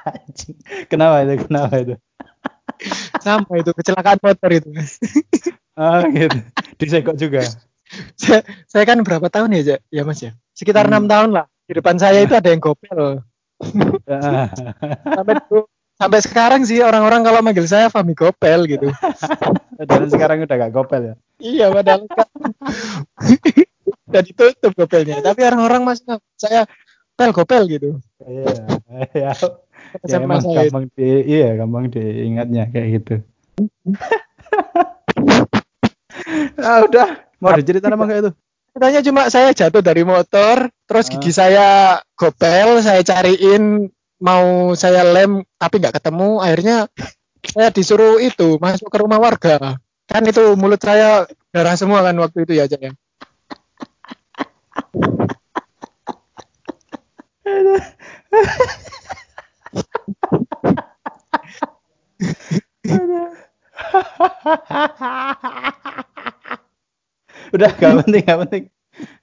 [0.91, 1.95] kenapa itu kenapa itu
[3.21, 4.69] sama itu kecelakaan motor itu.
[4.71, 4.99] Mas
[5.81, 6.39] ah gitu.
[6.77, 7.43] Disegok juga.
[8.21, 10.37] Saya, saya kan berapa tahun ya ya mas ya?
[10.53, 11.13] Sekitar enam Hmm.
[11.13, 11.47] tahun lah.
[11.65, 13.21] Di depan saya itu ada yang gopel.
[15.05, 18.87] Sampai dulu- sampai sekarang sih orang-orang kalau manggil saya Fami Gopel gitu.
[19.83, 21.15] Dan sekarang udah gak gopel ya?
[21.43, 22.29] Iya padahal kan
[24.09, 25.19] udah ditutup gopelnya.
[25.19, 26.07] Tapi orang-orang masih
[26.39, 26.71] saya
[27.19, 27.99] pel gopel gitu.
[28.23, 28.55] Iya
[29.11, 29.31] ya,
[30.05, 33.15] ya SMA emang saya gampang di iya gampang diingatnya kayak gitu
[36.67, 38.33] ah udah mau diceritain apa kayak itu
[38.79, 41.19] Katanya cuma saya jatuh dari motor, terus Ah.
[41.19, 43.91] gigi saya gopel, saya cariin
[44.23, 46.87] mau saya lem tapi nggak ketemu, akhirnya
[47.43, 49.83] saya disuruh itu masuk ke rumah warga.
[50.07, 52.93] Kan itu mulut saya darah semua kan waktu itu ya, Cak ya.
[67.55, 68.65] udah gak penting gak penting.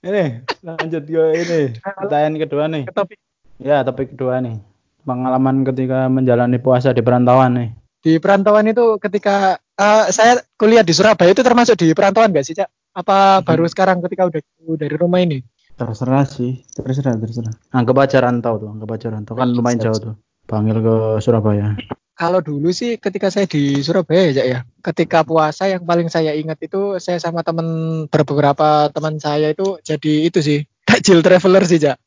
[0.04, 0.24] Ini
[0.64, 1.62] lanjut ke ini.
[1.84, 2.84] Pertanyaan kedua nih.
[2.92, 3.20] Topik.
[3.60, 4.60] Ya topik kedua nih.
[5.06, 7.70] Pengalaman ketika menjalani puasa di perantauan nih.
[8.02, 12.56] Di perantauan itu ketika eh, saya kuliah di Surabaya itu termasuk di perantauan nggak sih,
[12.56, 12.70] Cak?
[12.96, 15.44] Apa baru sekarang ketika udah jauh dari rumah ini?
[15.76, 17.52] terserah sih terserah terserah.
[17.76, 19.36] Anggap aja rantau tuh anggap aja rantau.
[19.36, 20.16] Kan lumayan jauh tuh.
[20.48, 21.76] Panggil ke Surabaya
[22.16, 24.60] Kalau dulu sih ketika saya di Surabaya ya, ya.
[24.80, 27.68] Ketika puasa yang paling saya ingat itu saya sama teman
[28.08, 32.00] beberapa teman saya itu jadi itu sih takjil traveler sih, Cak.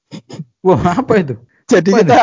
[0.64, 1.37] wah apa itu
[1.68, 2.21] Jadi Apa kita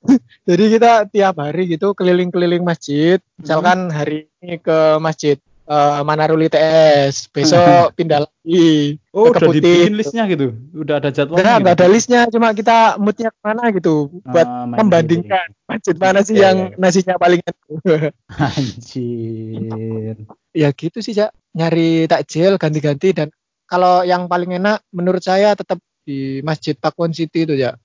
[0.48, 3.20] jadi kita tiap hari gitu keliling-keliling masjid.
[3.36, 5.36] Misalkan hari ini ke masjid
[5.70, 7.62] eh, Manaruli TS, besok
[7.96, 9.58] pindah lagi oh ke udah Keputi.
[9.62, 10.50] dibikin listnya gitu?
[10.74, 11.70] Udah ada jadwalnya Enggak, gitu?
[11.70, 13.94] ada listnya, cuma kita moodnya ke mana gitu
[14.26, 16.76] buat Ah, membandingkan masjid mana sih Iya, yang iya.
[16.76, 18.10] nasinya paling enak.
[18.46, 20.16] anjir.
[20.50, 21.30] Ya gitu sih cak.
[21.54, 23.28] Nyari takjil ganti-ganti dan
[23.66, 27.78] kalau yang paling enak menurut saya tetap di masjid Pakuan City itu ya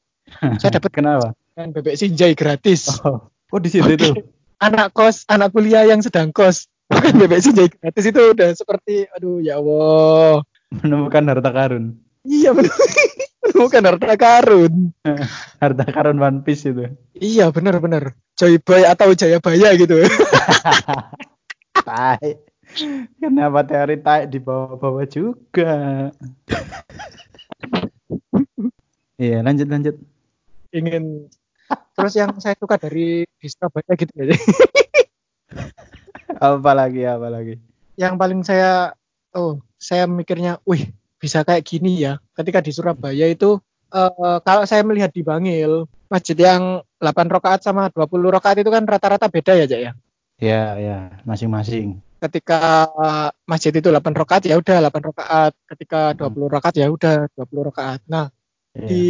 [0.57, 1.37] saya dapat kenapa?
[1.55, 2.99] kan bebek sinjai gratis.
[3.05, 4.11] Oh, oh di situ tuh
[4.59, 9.43] anak kos anak kuliah yang sedang kos bukan bebek sinjai gratis itu udah seperti aduh
[9.43, 10.47] ya Allah.
[10.71, 11.99] Menemukan harta karun.
[12.25, 12.73] Iya benar
[13.53, 14.73] bukan harta karun.
[15.61, 16.89] Harta karun One Piece itu.
[17.15, 20.01] Iya benar-benar Joy Boy atau Jayabaya gitu.
[21.87, 22.31] Tai.
[23.21, 26.09] Kenapa teori tai di bawah-bawah juga?
[29.21, 29.95] Iya lanjut lanjut.
[30.73, 31.29] Ingin
[31.95, 34.35] terus yang saya suka dari di Surabaya gitu ya
[36.37, 37.55] apa lagi apa lagi?
[37.95, 38.91] Yang paling saya
[39.33, 42.19] oh saya mikirnya wih bisa kayak gini ya.
[42.35, 43.59] Ketika di Surabaya itu
[43.91, 48.85] eh, kalau saya melihat di Bangil masjid yang 8 rakaat sama 20 rakaat itu kan
[48.85, 49.91] rata-rata beda ya Cak ya?
[50.35, 51.99] Ya ya masing-masing.
[52.19, 55.51] Ketika eh, masjid itu 8 rakaat ya udah 8 rakaat.
[55.71, 58.01] Ketika 20 rakaat ya udah 20 rakaat.
[58.07, 58.27] Nah
[58.75, 58.87] Iya.
[58.91, 59.05] di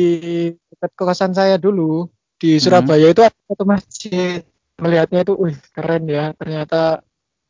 [0.70, 2.06] dekat kosan saya dulu
[2.38, 2.62] di Hmm.
[2.62, 4.46] Surabaya itu ada satu masjid.
[4.78, 7.02] Melihatnya itu wih keren ya ternyata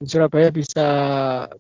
[0.06, 0.86] Surabaya bisa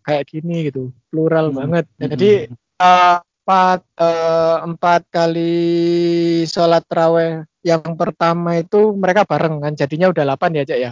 [0.01, 1.57] kayak gini gitu plural Hmm.
[1.59, 2.09] banget Hmm.
[2.09, 2.31] jadi
[2.77, 5.53] eh, empat eh, empat kali
[6.45, 10.91] sholat raweh yang pertama itu mereka bareng kan jadinya udah 8 ya cak ya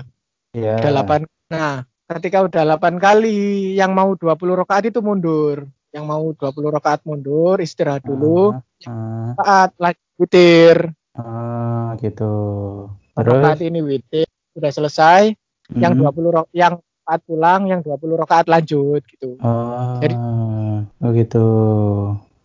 [0.53, 0.77] Iya.
[0.77, 1.25] Udah 8.
[1.49, 5.65] Nah, ketika udah 8 kali yang mau 20 rakaat itu mundur.
[5.89, 8.53] Yang mau 20 rakaat mundur, istirahat dulu.
[8.85, 10.77] Ah, Rakaat lanjut witir.
[11.17, 12.33] ah, gitu.
[13.13, 15.33] Rakaat Terus ini witir udah selesai,
[15.73, 19.35] yang mm, 20 ro- yang rakaat pulang, yang 20 rakaat lanjut gitu.
[19.43, 20.19] Oh, Jadi-
[21.03, 21.47] oh gitu.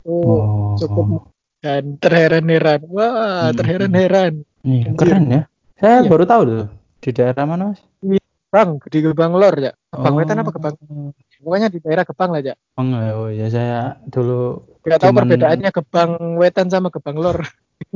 [0.03, 0.75] Itu Oh.
[0.75, 1.31] cukup
[1.63, 2.83] dan terheran-heran.
[2.91, 3.55] Wah, Hmm.
[3.55, 4.43] terheran-heran.
[4.67, 5.43] Iya, keren ya.
[5.79, 6.11] Saya Iya.
[6.11, 6.67] baru tahu tuh.
[6.99, 7.81] Di daerah mana, Mas?
[8.49, 9.71] Bang, di Gebang Lor ya.
[9.95, 10.19] Gebang Oh.
[10.19, 10.75] Wetan apa Gebang?
[11.39, 12.51] Pokoknya di daerah Gebang lah ya.
[12.51, 12.55] Ya.
[13.15, 17.39] Oh ya saya dulu Gak tahu perbedaannya Gebang Wetan sama Gebang Lor.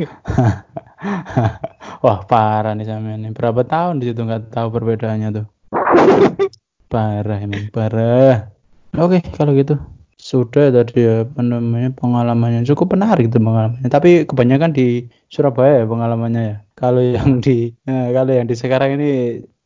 [2.05, 3.33] Wah parah nih sama ini.
[3.33, 5.47] Berapa tahun di situ nggak tahu perbedaannya tuh.
[6.93, 8.53] Parah emang parah.
[9.01, 9.81] Oke kalau gitu
[10.23, 13.89] sudah tadi ya namanya pengalamannya cukup menarik itu pengalamannya.
[13.89, 16.57] Tapi kebanyakan di Surabaya ya pengalamannya ya.
[16.77, 19.11] Kalau yang di eh, kalau yang di sekarang ini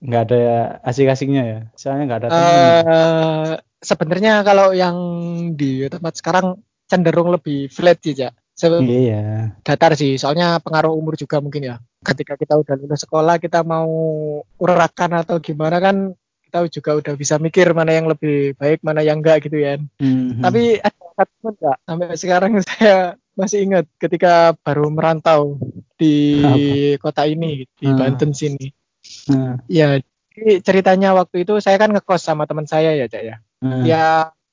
[0.01, 0.43] nggak ada
[0.87, 1.59] asik-asiknya ya.
[1.75, 2.63] Soalnya nggak ada teman.
[2.87, 3.51] Eh,
[3.83, 4.97] sebenarnya kalau yang
[5.59, 8.31] di tempat sekarang cenderung lebih flat sih, ya.
[8.57, 9.53] Se- Iya.
[9.61, 11.77] datar sih, soalnya pengaruh umur juga mungkin ya.
[12.01, 13.91] Ketika kita udah lulus sekolah, kita mau
[14.57, 19.19] urakan atau gimana kan kita juga udah bisa mikir mana yang lebih baik, mana yang
[19.19, 19.77] enggak gitu ya.
[19.99, 20.41] Mhm.
[20.41, 22.97] Tapi ada satu enggak, sampai sekarang saya
[23.35, 25.59] masih ingat ketika baru merantau
[25.99, 26.15] di
[26.97, 27.99] kota ini, di Hmm.
[27.99, 28.71] Banten sini.
[29.29, 29.99] Nah, Ya,
[30.33, 33.37] jadi ceritanya waktu itu saya kan ngekos sama teman saya ya, Cak ya.
[33.61, 33.83] nah.
[33.83, 34.05] Ya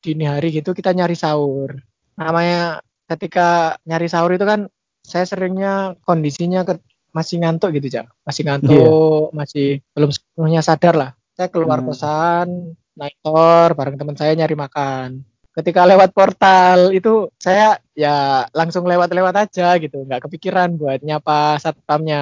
[0.03, 1.79] dini hari gitu kita nyari sahur.
[2.19, 4.67] Namanya ketika nyari sahur itu kan
[4.99, 8.09] saya seringnya kondisinya ke- masih ngantuk gitu, Cak.
[8.25, 11.11] Masih ngantuk, masih belum sepenuhnya sadar lah.
[11.33, 11.89] Saya keluar Hmm.
[11.89, 12.47] kosan,
[12.93, 15.25] naik tor bareng teman saya nyari makan.
[15.53, 22.21] Ketika lewat portal itu saya ya langsung lewat-lewat aja gitu, nggak kepikiran buat nyapa satpamnya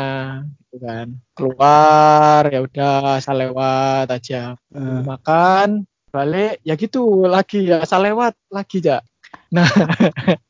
[0.67, 1.08] gitu kan.
[1.32, 8.36] Keluar ya udah asal lewat aja Eh, makan balik ya gitu lagi ya asal lewat
[8.52, 9.00] lagi ya
[9.47, 9.63] nah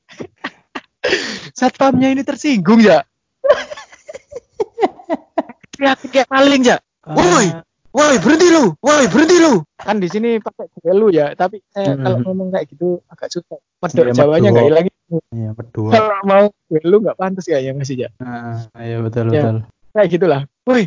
[1.57, 3.05] satpamnya ini tersinggung ya
[5.77, 7.61] teriak kayak maling ya Woi!
[7.91, 12.03] Woi berhenti lu woi berhenti lu kan di sini pakai lu ya tapi saya Hmm.
[12.03, 14.55] kalau ngomong kayak gitu agak susah medok Iya, jawanya medok.
[14.55, 14.85] nggak hilang.
[15.11, 15.49] Iya
[15.91, 19.43] kalau mau lu nggak pantas kayaknya masih ya Ah, iya betul Ya.
[19.43, 19.57] betul.
[19.91, 20.83] kayak gitulah woi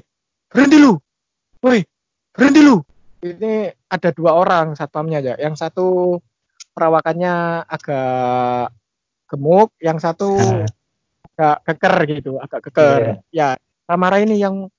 [0.49, 0.93] berhenti lu
[1.61, 1.85] woi
[2.33, 2.81] berhenti lu
[3.21, 3.53] ini
[3.87, 6.21] ada dua orang satpamnya ya yang satu
[6.73, 8.73] perawakannya agak
[9.29, 10.65] gemuk yang satu Ah.
[11.37, 13.57] agak keker gitu agak keker ya
[13.91, 14.73] marah ini yang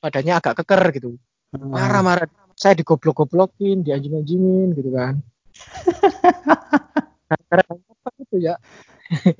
[0.00, 1.16] badannya agak keker gitu
[1.52, 5.18] marah-marah saya digoblok-goblokin dianjing-anjingin gitu kan
[7.30, 8.54] Gara-gara apa gitu ya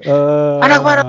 [0.02, 1.02] Eh, Anak mana?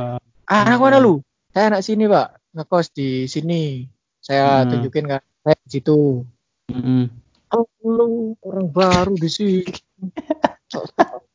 [0.46, 3.90] anak mana lu saya anak sini pak ngekos di sini
[4.22, 4.70] saya Hmm.
[4.70, 6.22] tunjukin kan saya di situ
[6.70, 7.10] mm-mm.
[7.52, 9.60] Oh, lu orang baru di sini.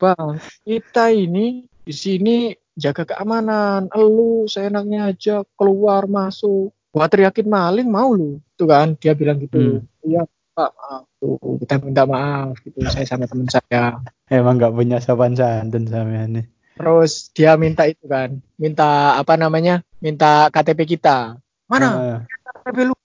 [0.00, 2.36] Bang, kita ini di sini
[2.72, 3.92] jaga keamanan.
[3.92, 6.72] Lu seenaknya aja keluar masuk.
[6.96, 8.40] Gua teriakin maling mau lu.
[8.56, 9.84] Tuh kan dia bilang gitu.
[10.00, 10.24] Iya,
[10.56, 11.04] Pak, maaf.
[11.20, 14.00] Tuh, kita minta maaf gitu saya sama teman saya.
[14.32, 16.48] Emang nggak punya sopan santun sama ini.
[16.80, 19.84] Terus dia minta itu kan, minta apa namanya?
[20.00, 21.36] Minta KTP kita.
[21.68, 22.24] Mana?
[22.64, 22.96] KTP lu?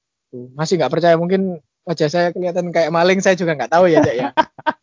[0.55, 4.15] Masih nggak percaya mungkin wajah saya kelihatan kayak maling saya juga nggak tahu ya Cak
[4.15, 4.29] ya.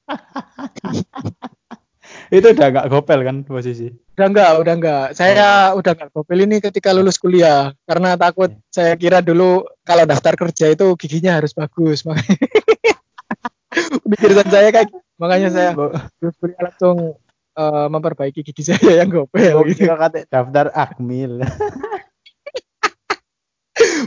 [2.28, 3.88] itu udah nggak gopel kan posisi.
[4.16, 5.06] Udah enggak, udah enggak.
[5.16, 10.36] Saya udah enggak gopel ini ketika lulus kuliah karena takut saya kira dulu kalau daftar
[10.36, 12.02] kerja itu giginya harus bagus.
[12.08, 12.36] Makanya
[14.08, 14.98] pikiran saya kayak gitu.
[15.20, 16.96] makanya saya lulus kuliah langsung
[17.58, 19.86] eh, memperbaiki gigi saya yang gopel gitu.
[19.86, 21.40] Kira kata daftar akmil.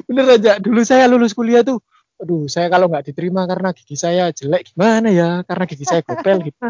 [0.07, 0.59] Bener aja.
[0.59, 1.79] Dulu saya lulus kuliah tuh
[2.21, 5.41] aduh saya kalau nggak diterima karena gigi saya jelek gimana ya?
[5.41, 6.61] Karena gigi saya gopel gitu.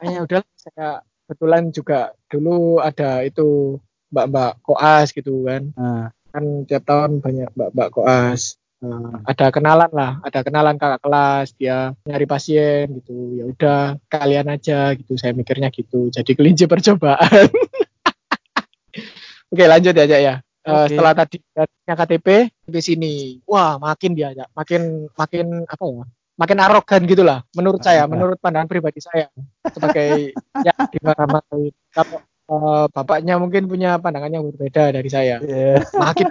[0.00, 0.88] Kayaknya udah saya
[1.28, 3.76] kebetulan juga dulu ada itu
[4.08, 5.68] mbak-mbak koas gitu kan.
[5.76, 8.56] Ah, kan tiap tahun banyak mbak-mbak koas.
[8.82, 9.22] Ah.
[9.30, 13.38] ada kenalan lah ada kenalan kakak kelas dia nyari pasien gitu.
[13.38, 13.80] Ya udah
[14.10, 15.14] kalian aja gitu.
[15.20, 16.10] Saya mikirnya gitu.
[16.10, 17.46] Jadi kelinci percobaan.
[19.52, 20.94] Oke lanjut ya Cak, ya Eh, Oke.
[20.94, 22.28] setelah tadi datanya KTP
[22.70, 23.12] di sini
[23.42, 24.54] wah makin dia Cak.
[24.54, 28.08] makin makin apa ya makin arogan gitulah menurut saya Ah.
[28.08, 29.26] menurut pandangan pribadi saya
[29.68, 30.30] sebagai
[30.66, 31.42] ya gimana
[31.90, 35.82] kalau eh, bapaknya mungkin punya pandangan yang berbeda dari saya Iya.
[35.92, 36.26] makin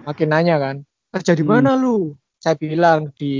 [0.00, 0.76] makin nanya kan
[1.12, 1.52] kerja di Hmm.
[1.60, 3.36] mana lu saya bilang di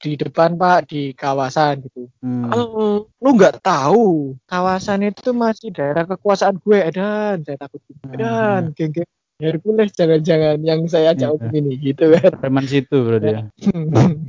[0.00, 2.48] di depan pak di kawasan gitu Hmm.
[2.48, 8.00] "Oh, lu nggak tahu kawasan itu masih daerah kekuasaan gue edan saya takut gitu.
[8.08, 9.04] edan geng-geng
[9.40, 11.36] Hercules jangan-jangan yang saya ajak Iya.
[11.40, 13.40] omong ini gitu kan Preman situ berarti ya.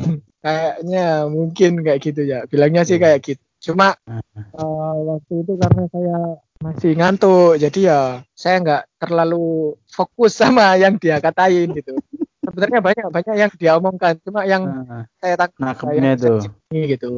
[0.42, 2.40] kayaknya mungkin kayak gitu ya.
[2.48, 3.04] Bilangnya sih Iya.
[3.14, 3.44] kayak gitu.
[3.62, 6.18] Cuma eh, waktu itu karena saya
[6.62, 8.00] masih ngantuk, jadi ya
[8.34, 11.94] saya nggak terlalu fokus sama yang dia katain gitu.
[12.42, 16.34] Sebenarnya banyak banyak yang dia omongkan, cuma yang Ah, saya tangkap Nangkepnya yang itu.
[16.90, 17.12] gitu.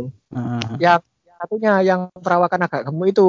[0.80, 3.28] Yang yang satunya yang perawakan agak gemuk itu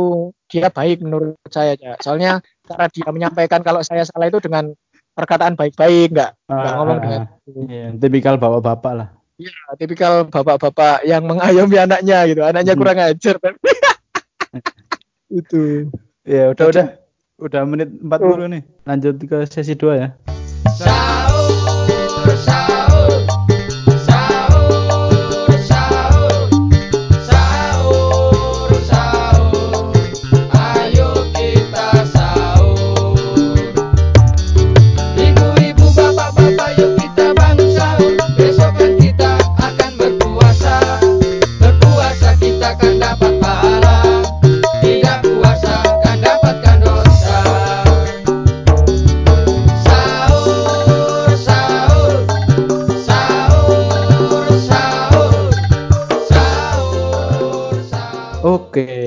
[0.50, 1.94] dia baik menurut saya ya.
[1.98, 4.72] Soalnya cara dia menyampaikan kalau saya salah itu dengan
[5.14, 9.08] perkataan baik-baik, nggak nggak ah, ngomong ah, dengan Iya, tipikal bapak-bapak lah.
[9.36, 12.40] Ya, tipikal bapak-bapak yang mengayomi anaknya gitu.
[12.40, 12.80] Anaknya Hmm.
[12.80, 13.36] kurang ajar.
[15.40, 15.90] itu.
[16.24, 16.86] Ya udah udah
[17.42, 18.62] udah menit 40 nih.
[18.88, 20.08] Lanjut ke sesi 2 ya.
[20.74, 21.13] Sahur,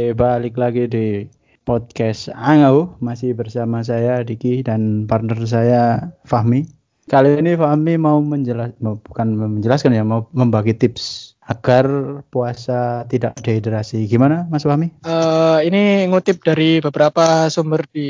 [0.08, 1.28] Oke, balik lagi di
[1.68, 6.64] podcast Angau masih bersama saya Diki dan partner saya Fahmi.
[7.12, 11.84] Kali ini Fahmi mau menjelas bukan menjelaskan ya, mau membagi tips agar
[12.32, 14.08] puasa tidak dehidrasi.
[14.08, 14.96] Gimana Mas Fahmi?
[15.04, 18.08] Eh, ini ngutip dari beberapa sumber di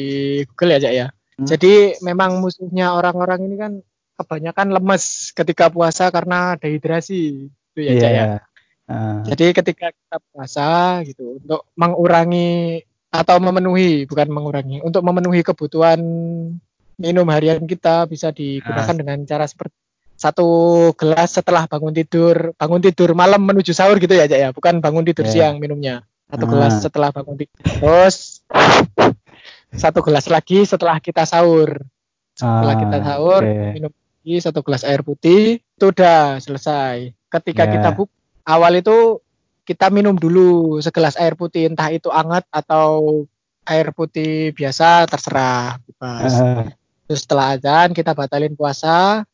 [0.54, 1.08] Google ya, Cak ya.
[1.10, 1.50] Hmm.
[1.50, 3.72] Jadi memang musuhnya orang-orang ini kan
[4.22, 7.50] kebanyakan lemes ketika puasa karena dehidrasi.
[7.74, 8.26] Itu ya, Cak ya.
[8.88, 16.00] Ah, Jadi ketika kita puasa gitu untuk mengurangi atau memenuhi bukan mengurangi untuk memenuhi kebutuhan
[16.96, 18.96] minum harian kita bisa digunakan Ah.
[18.96, 19.76] dengan cara seperti
[20.16, 20.48] satu
[20.96, 25.04] gelas setelah bangun tidur bangun tidur malam menuju sahur gitu ya Cak ya bukan bangun
[25.04, 25.32] tidur Ya.
[25.52, 26.50] siang minumnya satu Ah.
[26.50, 28.40] gelas setelah bangun tidur terus
[29.70, 31.84] satu gelas lagi setelah kita sahur
[32.34, 33.64] setelah Ah, kita sahur oke.
[33.76, 37.72] minum lagi satu gelas air putih itu udah selesai ketika Ya.
[37.78, 38.16] kita buka
[38.48, 39.20] awal itu
[39.68, 43.24] kita minum dulu segelas air putih entah itu hangat atau
[43.68, 46.32] air putih biasa terserah bebas.
[46.34, 46.66] Ah,
[47.04, 49.28] Terus setelah azan kita batalin puasa.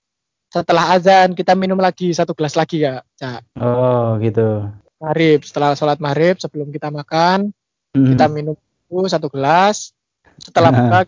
[0.50, 3.42] Setelah azan kita minum lagi satu gelas lagi ya, Cak.
[3.58, 4.70] oh gitu.
[4.98, 7.54] Maghrib setelah sholat maghrib sebelum kita makan
[7.94, 8.10] Hmm.
[8.10, 8.58] kita minum
[8.90, 9.94] dulu satu gelas.
[10.42, 10.78] Setelah Nah.
[10.82, 11.00] buka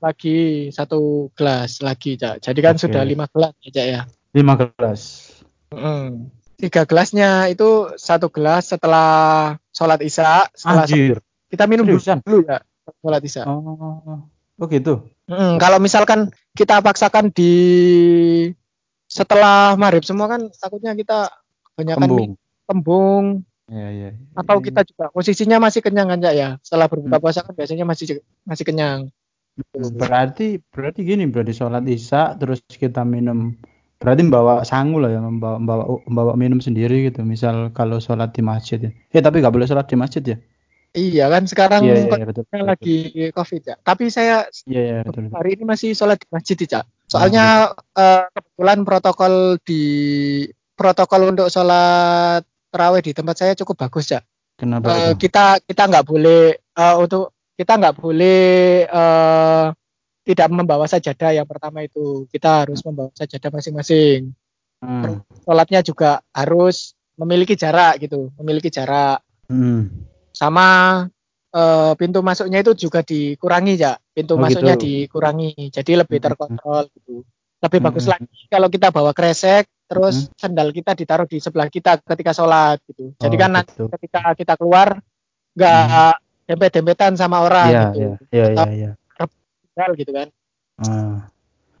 [0.00, 0.38] lagi
[0.72, 2.40] satu gelas lagi, Cak.
[2.40, 2.88] Jadi kan Oke.
[2.88, 4.00] sudah lima gelas ya, Cak ya.
[4.32, 5.00] lima gelas.
[5.68, 6.32] Mm.
[6.60, 9.10] Tiga gelasnya itu satu gelas setelah
[9.72, 10.44] sholat isya.
[10.52, 11.18] Setelah Anjir.
[11.48, 12.20] kita minum Seriusan?
[12.20, 12.60] dulu ya
[13.00, 13.48] sholat isya.
[13.48, 14.20] Oh,
[14.60, 15.08] oh gitu.
[15.24, 17.52] Mm, kalau misalkan kita paksakan di
[19.08, 21.32] setelah maghrib semua kan takutnya kita
[21.74, 22.30] kebanyakan Kembung.
[22.68, 23.26] kembung
[23.70, 24.10] Iya, iya.
[24.34, 26.58] atau kita juga posisinya masih kenyang kan ya.
[26.58, 27.22] Setelah berbuka Hmm.
[27.22, 29.14] puasa kan biasanya masih masih kenyang.
[29.74, 33.54] Berarti berarti gini berarti sholat isya terus kita minum
[34.00, 38.40] berarti membawa sangu lah ya membawa membawa membawa minum sendiri gitu misal kalau sholat di
[38.40, 40.38] masjid ya eh tapi nggak boleh sholat di masjid ya
[40.90, 42.98] Iya kan sekarang iya iya kondisinya iya, betul betul, lagi
[43.30, 43.76] covid ya.
[43.78, 45.38] Tapi saya iya iya betul, betul.
[45.38, 46.82] hari ini masih sholat di masjid Cak.
[47.06, 49.82] Soalnya eh, kebetulan protokol di
[50.74, 52.42] protokol untuk sholat
[52.74, 54.26] terawih di tempat saya cukup bagus Cak.
[54.58, 58.42] kenapa itu kita kita nggak boleh eh, untuk kita nggak boleh
[58.90, 59.64] eh,
[60.30, 64.30] tidak membawa sajadah yang pertama itu kita harus membawa sajadah masing-masing.
[64.78, 65.26] Hmm.
[65.42, 69.18] Sholatnya juga harus memiliki jarak gitu, memiliki jarak
[69.50, 70.06] Hmm.
[70.30, 70.68] sama
[71.50, 74.86] eh, pintu masuknya itu juga dikurangi ya, pintu Oh, masuknya gitu.
[75.10, 76.26] dikurangi, jadi lebih Hmm.
[76.30, 77.26] terkontrol gitu.
[77.58, 77.86] Lebih Hmm.
[77.90, 82.78] bagus lagi kalau kita bawa kresek, terus sandal kita ditaruh di sebelah kita ketika sholat
[82.86, 83.18] gitu.
[83.18, 83.90] Jadi Oh, kan nanti gitu.
[83.98, 85.02] ketika kita keluar
[85.58, 86.14] nggak
[86.46, 87.98] dempet-dempetan sama orang iya gitu,
[88.30, 88.90] iya iya iya iya
[89.80, 90.28] Tinggal gitu kan.
[90.78, 91.16] Ah.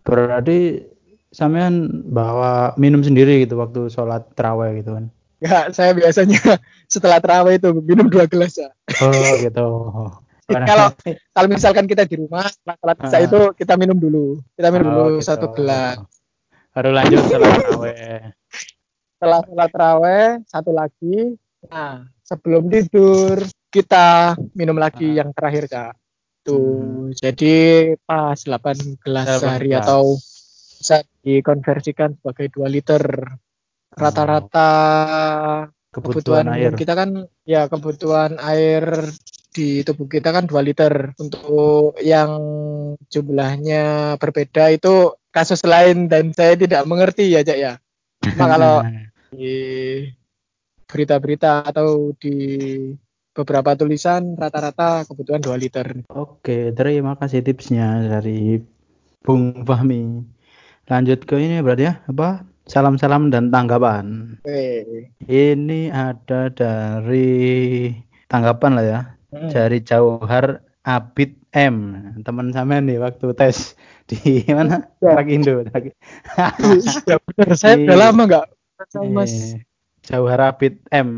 [0.00, 0.88] berarti
[1.30, 5.04] sampean bawa minum sendiri gitu waktu sholat terawih gitu kan
[5.38, 6.36] Nggak, saya biasanya
[6.88, 8.72] setelah terawih itu minum dua gelas ya.
[8.98, 9.12] oh
[9.44, 9.66] gitu
[10.48, 10.92] Kalau-
[11.30, 13.22] Kalau misalkan kita di rumah setelah sholat isya Ah.
[13.22, 15.28] itu kita minum dulu, kita minum Oh, dulu gitu.
[15.28, 16.00] satu gelas.
[16.70, 18.20] baru lanjut sholat terawih
[19.10, 21.16] setelah sholat terawih satu lagi
[21.66, 21.92] nah
[22.22, 23.36] sebelum tidur
[23.68, 25.16] kita minum lagi Ah.
[25.20, 25.92] yang terakhir kak
[26.42, 27.16] tuh Hmm.
[27.16, 27.54] jadi
[28.04, 30.16] pas 8 gelas sehari atau
[30.80, 33.04] bisa dikonversikan sebagai 2 liter.
[33.90, 34.70] Rata-rata
[35.90, 36.70] kebutuhan, air.
[36.72, 37.10] minum kita kan
[37.42, 39.10] ya kebutuhan air
[39.50, 41.12] di tubuh kita kan 2 liter.
[41.20, 42.32] Untuk yang
[43.10, 47.72] jumlahnya berbeda itu kasus lain dan saya tidak mengerti ya Cak ya.
[48.24, 48.80] Cuma kalau
[49.34, 49.54] di
[50.90, 52.34] berita-berita atau di
[53.40, 55.86] beberapa tulisan rata-rata kebutuhan 2 liter.
[56.12, 58.60] Oke, terima kasih tipsnya dari
[59.20, 60.20] Bung Fahmi.
[60.86, 62.44] Lanjut ke ini berarti ya, apa?
[62.64, 64.36] Salam-salam dan tanggapan.
[64.42, 64.62] Oke.
[65.22, 67.90] Ini ada dari
[68.26, 69.46] tanggapan lah ya, Hmm.
[69.46, 71.76] dari Jauhar Abid M.
[72.22, 73.78] Teman sama nih waktu tes
[74.10, 74.90] di mana?
[74.98, 75.14] Ya.
[75.18, 75.62] Rakindo.
[77.06, 78.02] ya benar, saya udah Iya.
[78.10, 78.46] lama nggak
[78.90, 79.54] sama Mas.
[80.10, 81.08] Jauhar Abid M.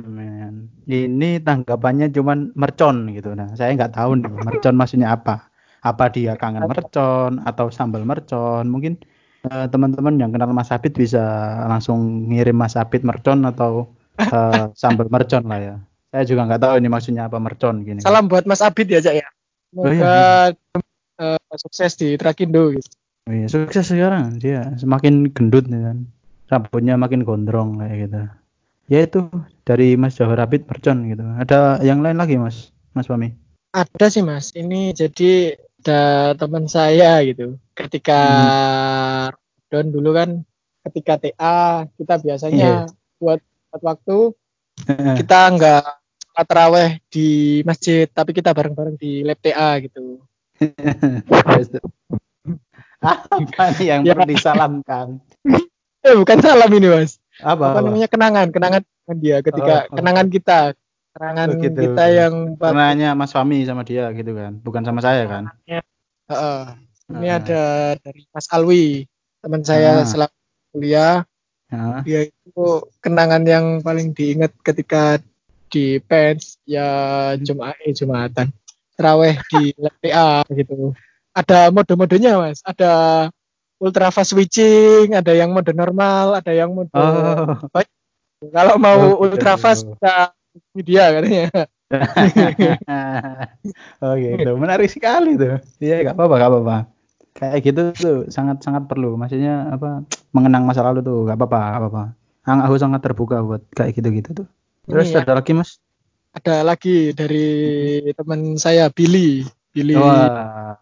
[0.84, 3.32] Ini tanggapannya cuman mercon gitu.
[3.32, 5.48] Nah, saya nggak tahu nih mercon maksudnya apa.
[5.82, 8.68] Apa dia kangen mercon atau sambal mercon?
[8.68, 9.00] Mungkin
[9.48, 11.24] eh, teman-teman yang kenal Mas Abid bisa
[11.66, 15.74] langsung ngirim Mas Abid mercon atau eh, sambal mercon lah ya.
[16.12, 18.04] Saya juga nggak tahu ini maksudnya apa mercon gini.
[18.04, 19.28] Salam buat Mas Abid ya, Cak ya.
[19.72, 20.20] Oh, Semoga iya,
[21.16, 22.92] eh, sukses di Trakindo gitu.
[23.24, 25.98] Oh iya, sukses sekarang dia semakin gendut nih kan.
[26.52, 28.20] Rambutnya makin gondrong kayak gitu.
[28.92, 29.24] Ya itu
[29.64, 31.24] dari Mas Jauhar Abid mercon gitu.
[31.40, 32.76] Ada yang lain lagi Mas?
[32.92, 33.32] Mas Fami?
[33.72, 34.52] Ada sih Mas.
[34.52, 37.56] Ini jadi ada teman saya gitu.
[37.72, 38.20] Ketika
[39.72, 40.44] down dulu kan
[40.84, 42.84] ketika TA kita biasanya
[43.16, 43.40] buat,
[43.72, 44.36] buat waktu
[45.16, 45.84] kita nggak
[46.36, 50.20] sholat di masjid tapi kita bareng-bareng di lab TA gitu.
[53.00, 54.12] apa yang Ya.
[54.12, 55.16] perlu disalamkan?
[56.02, 57.21] Eh bukan salam ini Mas.
[57.40, 57.86] Apa, Apa, apa?
[57.88, 59.96] namanya kenangan, kenangan dengan dia ketika Oh, oh.
[59.96, 60.60] kenangan kita.
[61.12, 61.78] Kenangan Oh, gitu.
[61.88, 65.44] kita yang Kenanya Mas Fami sama dia gitu kan, bukan sama saya kan?
[65.68, 66.60] Heeh.
[67.12, 67.36] Ini Ah.
[67.36, 67.62] ada
[68.00, 69.04] dari Mas Alwi,
[69.40, 70.08] teman saya Ah.
[70.08, 70.32] selama
[70.72, 71.24] kuliah.
[71.68, 71.84] Ya.
[72.04, 72.64] Dia itu
[73.00, 75.20] kenangan yang paling diingat ketika
[75.68, 76.84] di pens ya
[77.40, 78.52] Jumat eh Jumatan.
[78.92, 80.92] Terawih di LPA gitu.
[81.32, 82.60] Ada mode-modenya, Mas.
[82.60, 82.92] Ada
[83.82, 87.58] ultra fast switching, ada yang mode normal, ada yang mode Oh.
[88.54, 90.30] kalau mau Oh, ultra fast kita
[90.74, 91.46] media katanya.
[94.02, 95.60] oh gitu, menarik sekali tuh.
[95.82, 96.76] Iya, nggak apa-apa, nggak apa-apa.
[97.32, 99.18] Kayak gitu tuh sangat-sangat perlu.
[99.18, 100.06] Maksudnya apa?
[100.32, 102.04] Mengenang masa lalu tuh, nggak apa-apa, nggak apa-apa.
[102.42, 104.48] Ang aku sangat terbuka buat kayak gitu-gitu tuh.
[104.90, 105.22] Terus Ini ya.
[105.26, 105.78] ada lagi mas?
[106.32, 107.46] Ada lagi dari
[108.16, 109.44] teman saya Billy.
[109.72, 110.76] Billy Wah,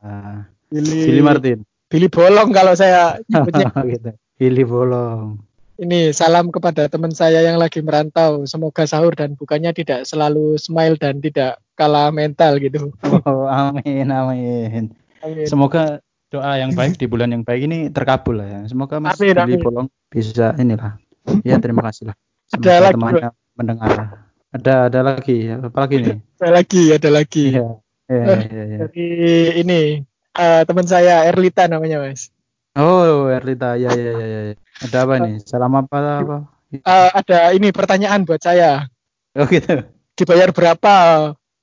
[0.67, 1.59] Billy, Billy Martin.
[1.91, 3.67] Billy Bolong kalau saya nyebutnya.
[3.99, 4.11] gitu.
[4.39, 5.43] Billy Bolong.
[5.81, 8.47] Ini salam kepada teman saya yang lagi merantau.
[8.47, 12.93] Semoga sahur dan bukannya tidak selalu smile dan tidak kalah mental gitu.
[13.27, 14.93] Oh, amin, amin.
[15.25, 15.47] Amin.
[15.49, 15.99] Semoga
[16.31, 18.61] doa yang baik di bulan yang baik ini terkabul lah ya.
[18.71, 19.65] Semoga Mas Amin, Billy amin.
[19.65, 20.95] Bolong bisa inilah.
[21.43, 22.17] Ya terima kasih lah.
[22.55, 23.91] Ada lagi, temannya mendengar.
[24.51, 26.19] Ada ada lagi, apa lagi nih?
[26.39, 27.47] Ada lagi, ada lagi.
[27.57, 27.69] Iya.
[28.11, 28.41] Iya, Eh.
[28.51, 28.79] iya, iya.
[28.85, 29.07] Dari
[29.63, 29.81] ini
[30.37, 32.31] eh, teman saya Erlita namanya mas.
[32.79, 34.55] Oh, Erlita, ya ya ya ya.
[34.87, 35.35] Ada apa nih?
[35.43, 36.37] Salam apa apa?
[36.71, 38.87] Eh, ada ini pertanyaan buat saya.
[39.35, 39.83] Oh gitu.
[40.15, 40.95] Dibayar berapa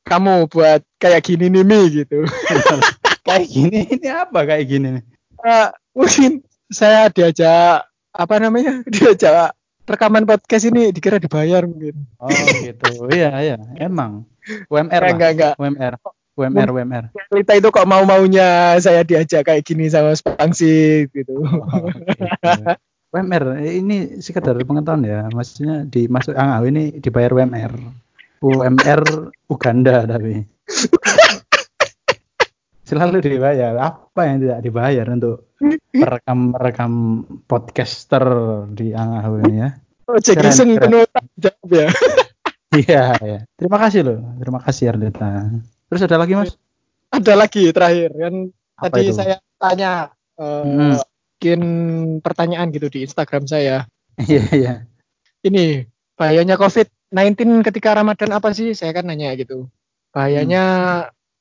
[0.07, 2.27] kamu buat kayak gini nih Mi gitu?
[3.27, 5.03] kayak gini ini apa kayak gini nih?
[5.47, 8.83] Eh, mungkin saya diajak apa namanya?
[8.93, 9.55] Diajak
[9.87, 12.03] rekaman podcast ini dikira dibayar mungkin.
[12.19, 12.27] Oh
[12.59, 13.07] gitu.
[13.07, 13.57] Iya iya.
[13.79, 14.27] Emang.
[14.67, 15.11] UMR lah.
[15.15, 15.53] enggak enggak.
[15.55, 15.93] UMR.
[16.37, 17.05] UMR UMR.
[17.33, 21.41] Erlita itu kok mau maunya saya diajak kayak gini sama Spangsi gitu.
[21.41, 22.77] Oh, gitu.
[23.07, 25.25] UMR ini sekedar pengetahuan ya.
[25.33, 27.73] Maksudnya dimasuk ah ini dibayar UMR.
[28.45, 29.01] UMR
[29.49, 30.45] Uganda tapi.
[32.85, 33.73] Selalu dibayar.
[33.81, 35.51] Apa yang tidak dibayar untuk
[35.91, 38.23] merekam-merekam podcaster
[38.71, 39.69] di Angau ini ya?
[40.07, 41.03] Oh, Keren, Iseng penuh
[41.67, 41.91] ya.
[42.71, 43.39] Iya, iya.
[43.59, 44.19] Terima kasih loh.
[44.39, 45.51] Terima kasih Ardita.
[45.87, 46.51] Terus ada lagi, Mas?
[47.07, 48.33] Ada lagi terakhir kan
[48.77, 49.15] Apa tadi itu?
[49.15, 50.93] saya tanya eh, Hmm.
[51.37, 51.61] bikin
[52.19, 53.87] pertanyaan gitu di Instagram saya.
[54.21, 54.73] Iya, iya.
[55.41, 55.85] Ini
[56.17, 58.73] bahayanya COVID-19 ketika Ramadan apa sih?
[58.73, 59.69] Saya kan nanya gitu.
[60.09, 60.63] Bahayanya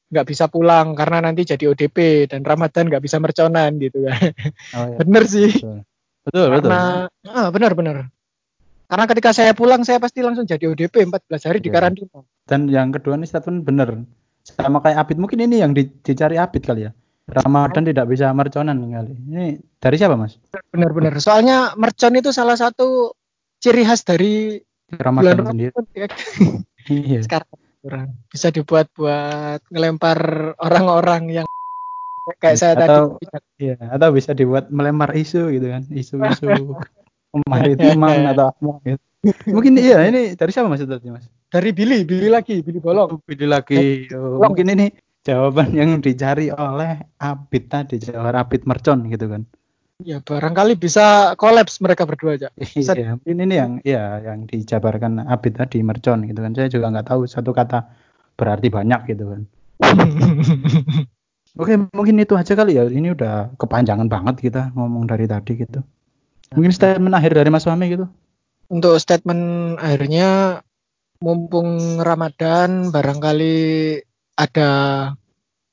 [0.06, 4.30] nggak bisa pulang karena nanti jadi ODP dan Ramadan nggak bisa merconan gitu kan.
[4.76, 4.96] Oh, iya.
[5.00, 5.50] Bener sih.
[5.50, 5.82] Betul.
[6.22, 6.70] Betul, betul.
[6.70, 7.96] Karena ah, benar benar.
[8.86, 11.74] Karena ketika saya pulang saya pasti langsung jadi ODP 14 hari di Iya.
[11.74, 12.20] karantina.
[12.46, 14.04] Dan yang kedua nih statement bener.
[14.46, 15.16] Sama kayak Abid.
[15.18, 16.92] Mungkin ini yang di- dicari Abid kali ya.
[17.26, 19.10] Ramadan tidak bisa merconan kali.
[19.18, 19.44] Ini
[19.76, 20.38] dari siapa, Mas?
[20.70, 21.18] Benar-benar.
[21.18, 23.10] Soalnya mercon itu salah satu
[23.58, 25.70] ciri khas dari bulan Ramadan sendiri.
[25.74, 26.06] Ramadan ya.
[26.86, 27.18] Iya.
[27.26, 27.50] sekarang
[27.82, 30.18] kurang bisa dibuat buat ngelempar
[30.54, 31.48] orang-orang yang
[32.38, 35.82] kayak saya Atau- tadi Iya, atau bisa dibuat melempar isu gitu kan.
[35.90, 36.46] Isu-isu
[37.34, 39.02] kemaritiman atau apa gitu.
[39.50, 41.26] Mungkin iya ini dari siapa Mas itu tadi, Mas?
[41.50, 44.10] Dari Billy Billy lagi Billy bolong Video lagi.
[44.12, 44.86] Oh, mungkin ini
[45.26, 49.42] jawaban yang dicari oleh Abid tadi, Jawar Abid Mercon gitu kan.
[50.04, 52.52] Ya barangkali bisa kolaps mereka berdua aja.
[52.60, 53.00] Set.
[53.00, 56.52] Iya, mungkin ini yang ya yang dijabarkan Abid tadi mercon gitu kan.
[56.52, 57.88] Saya juga nggak tahu satu kata
[58.36, 59.40] berarti banyak gitu kan.
[61.56, 62.84] Oke, mungkin itu aja kali ya.
[62.84, 65.80] Ini udah kepanjangan banget kita ngomong dari tadi gitu.
[66.52, 68.04] Mungkin statement akhir dari Mas Fahmi gitu.
[68.68, 70.60] Untuk statement akhirnya
[71.20, 73.58] mumpung Ramadan barangkali
[74.36, 74.70] ada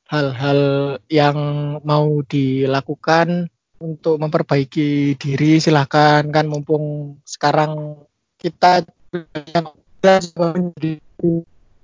[0.07, 0.61] hal-hal
[1.09, 1.37] yang
[1.83, 3.49] mau dilakukan
[3.83, 6.23] untuk memperbaiki diri silahkan.
[6.31, 8.03] Kan mumpung sekarang
[8.39, 10.99] kita menjadi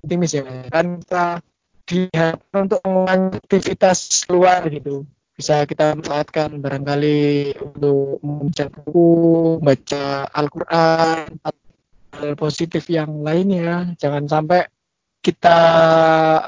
[0.00, 1.24] optimis ya kan kita
[1.84, 5.04] diharapkan untuk aktivitas luar gitu.
[5.36, 9.10] Bisa kita manfaatkan barangkali untuk membaca buku,
[9.64, 11.40] baca Al-Quran,
[12.20, 13.96] hal positif yang lainnya.
[13.96, 14.68] Jangan sampai
[15.20, 15.58] kita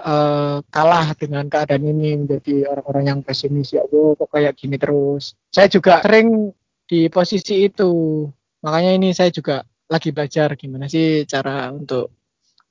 [0.00, 5.32] uh, kalah dengan keadaan ini menjadi orang-orang yang pesimis ya Allah kok kayak gini terus.
[5.48, 6.52] Saya juga sering
[6.84, 8.24] di posisi itu.
[8.60, 12.12] Makanya ini saya juga lagi belajar gimana sih cara untuk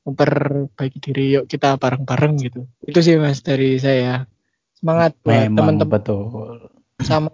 [0.02, 4.26] memperbaiki diri yuk kita bareng-bareng gitu itu sih mas dari saya
[4.74, 6.58] semangat buat teman-teman betul
[7.06, 7.30] sama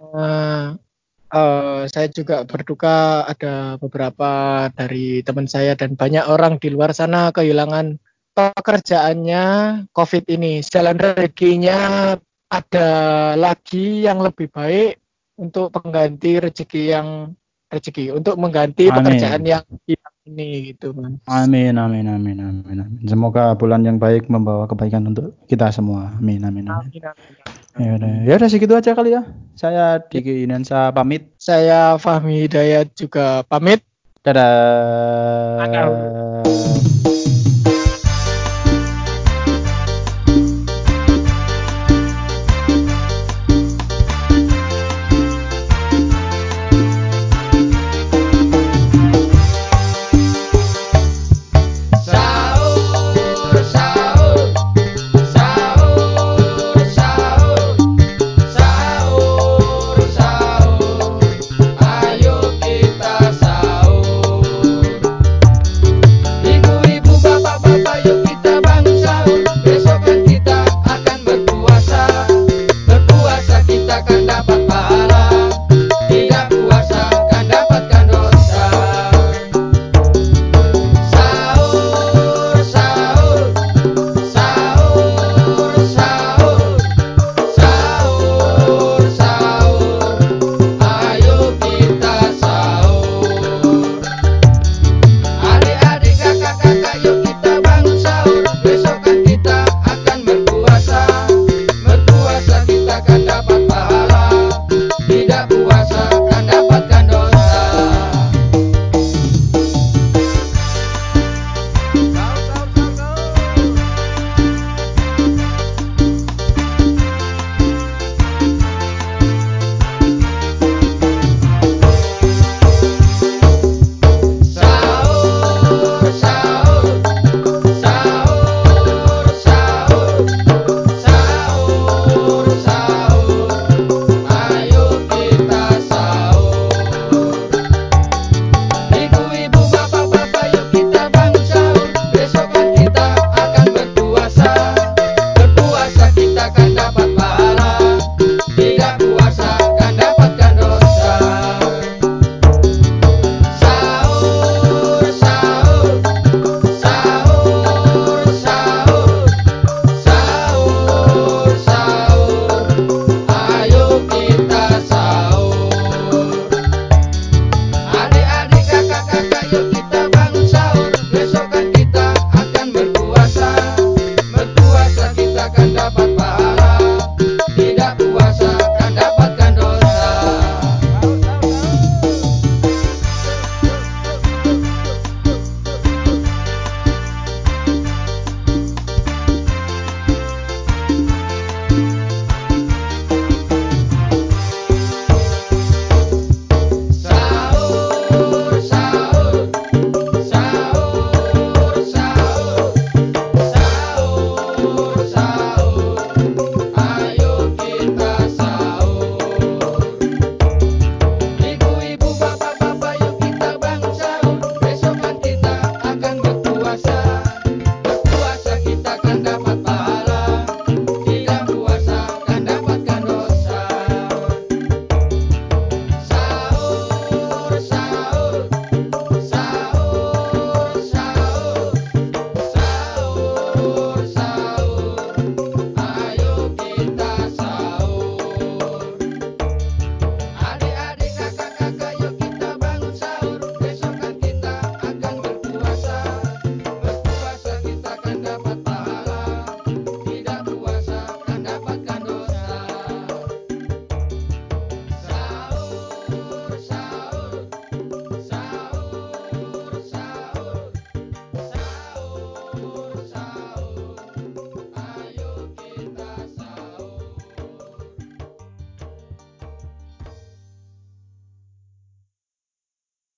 [1.32, 4.30] uh, saya juga berduka ada beberapa
[4.72, 8.00] dari teman saya dan banyak orang di luar sana kehilangan
[8.32, 9.44] pekerjaannya
[9.90, 12.14] COVID ini jalan rezekinya
[12.48, 12.90] ada
[13.36, 15.02] lagi yang lebih baik
[15.36, 17.08] untuk pengganti rezeki yang
[17.68, 18.96] rezeki untuk mengganti Amin.
[18.96, 21.20] pekerjaan yang hilang ini gitu mas.
[21.28, 23.04] Amin amin amin amin amin.
[23.04, 26.16] Semoga bulan yang baik membawa kebaikan untuk kita semua.
[26.16, 26.64] Amin amin.
[26.72, 27.67] amin, amin, amin.
[27.78, 29.22] Ya udah, ya udah segitu aja kali ya.
[29.54, 31.30] Saya Diki Inansa pamit.
[31.38, 33.86] Saya Fahmi Hidayat juga pamit.
[34.26, 35.62] Dadah.
[35.62, 36.67] Dadah.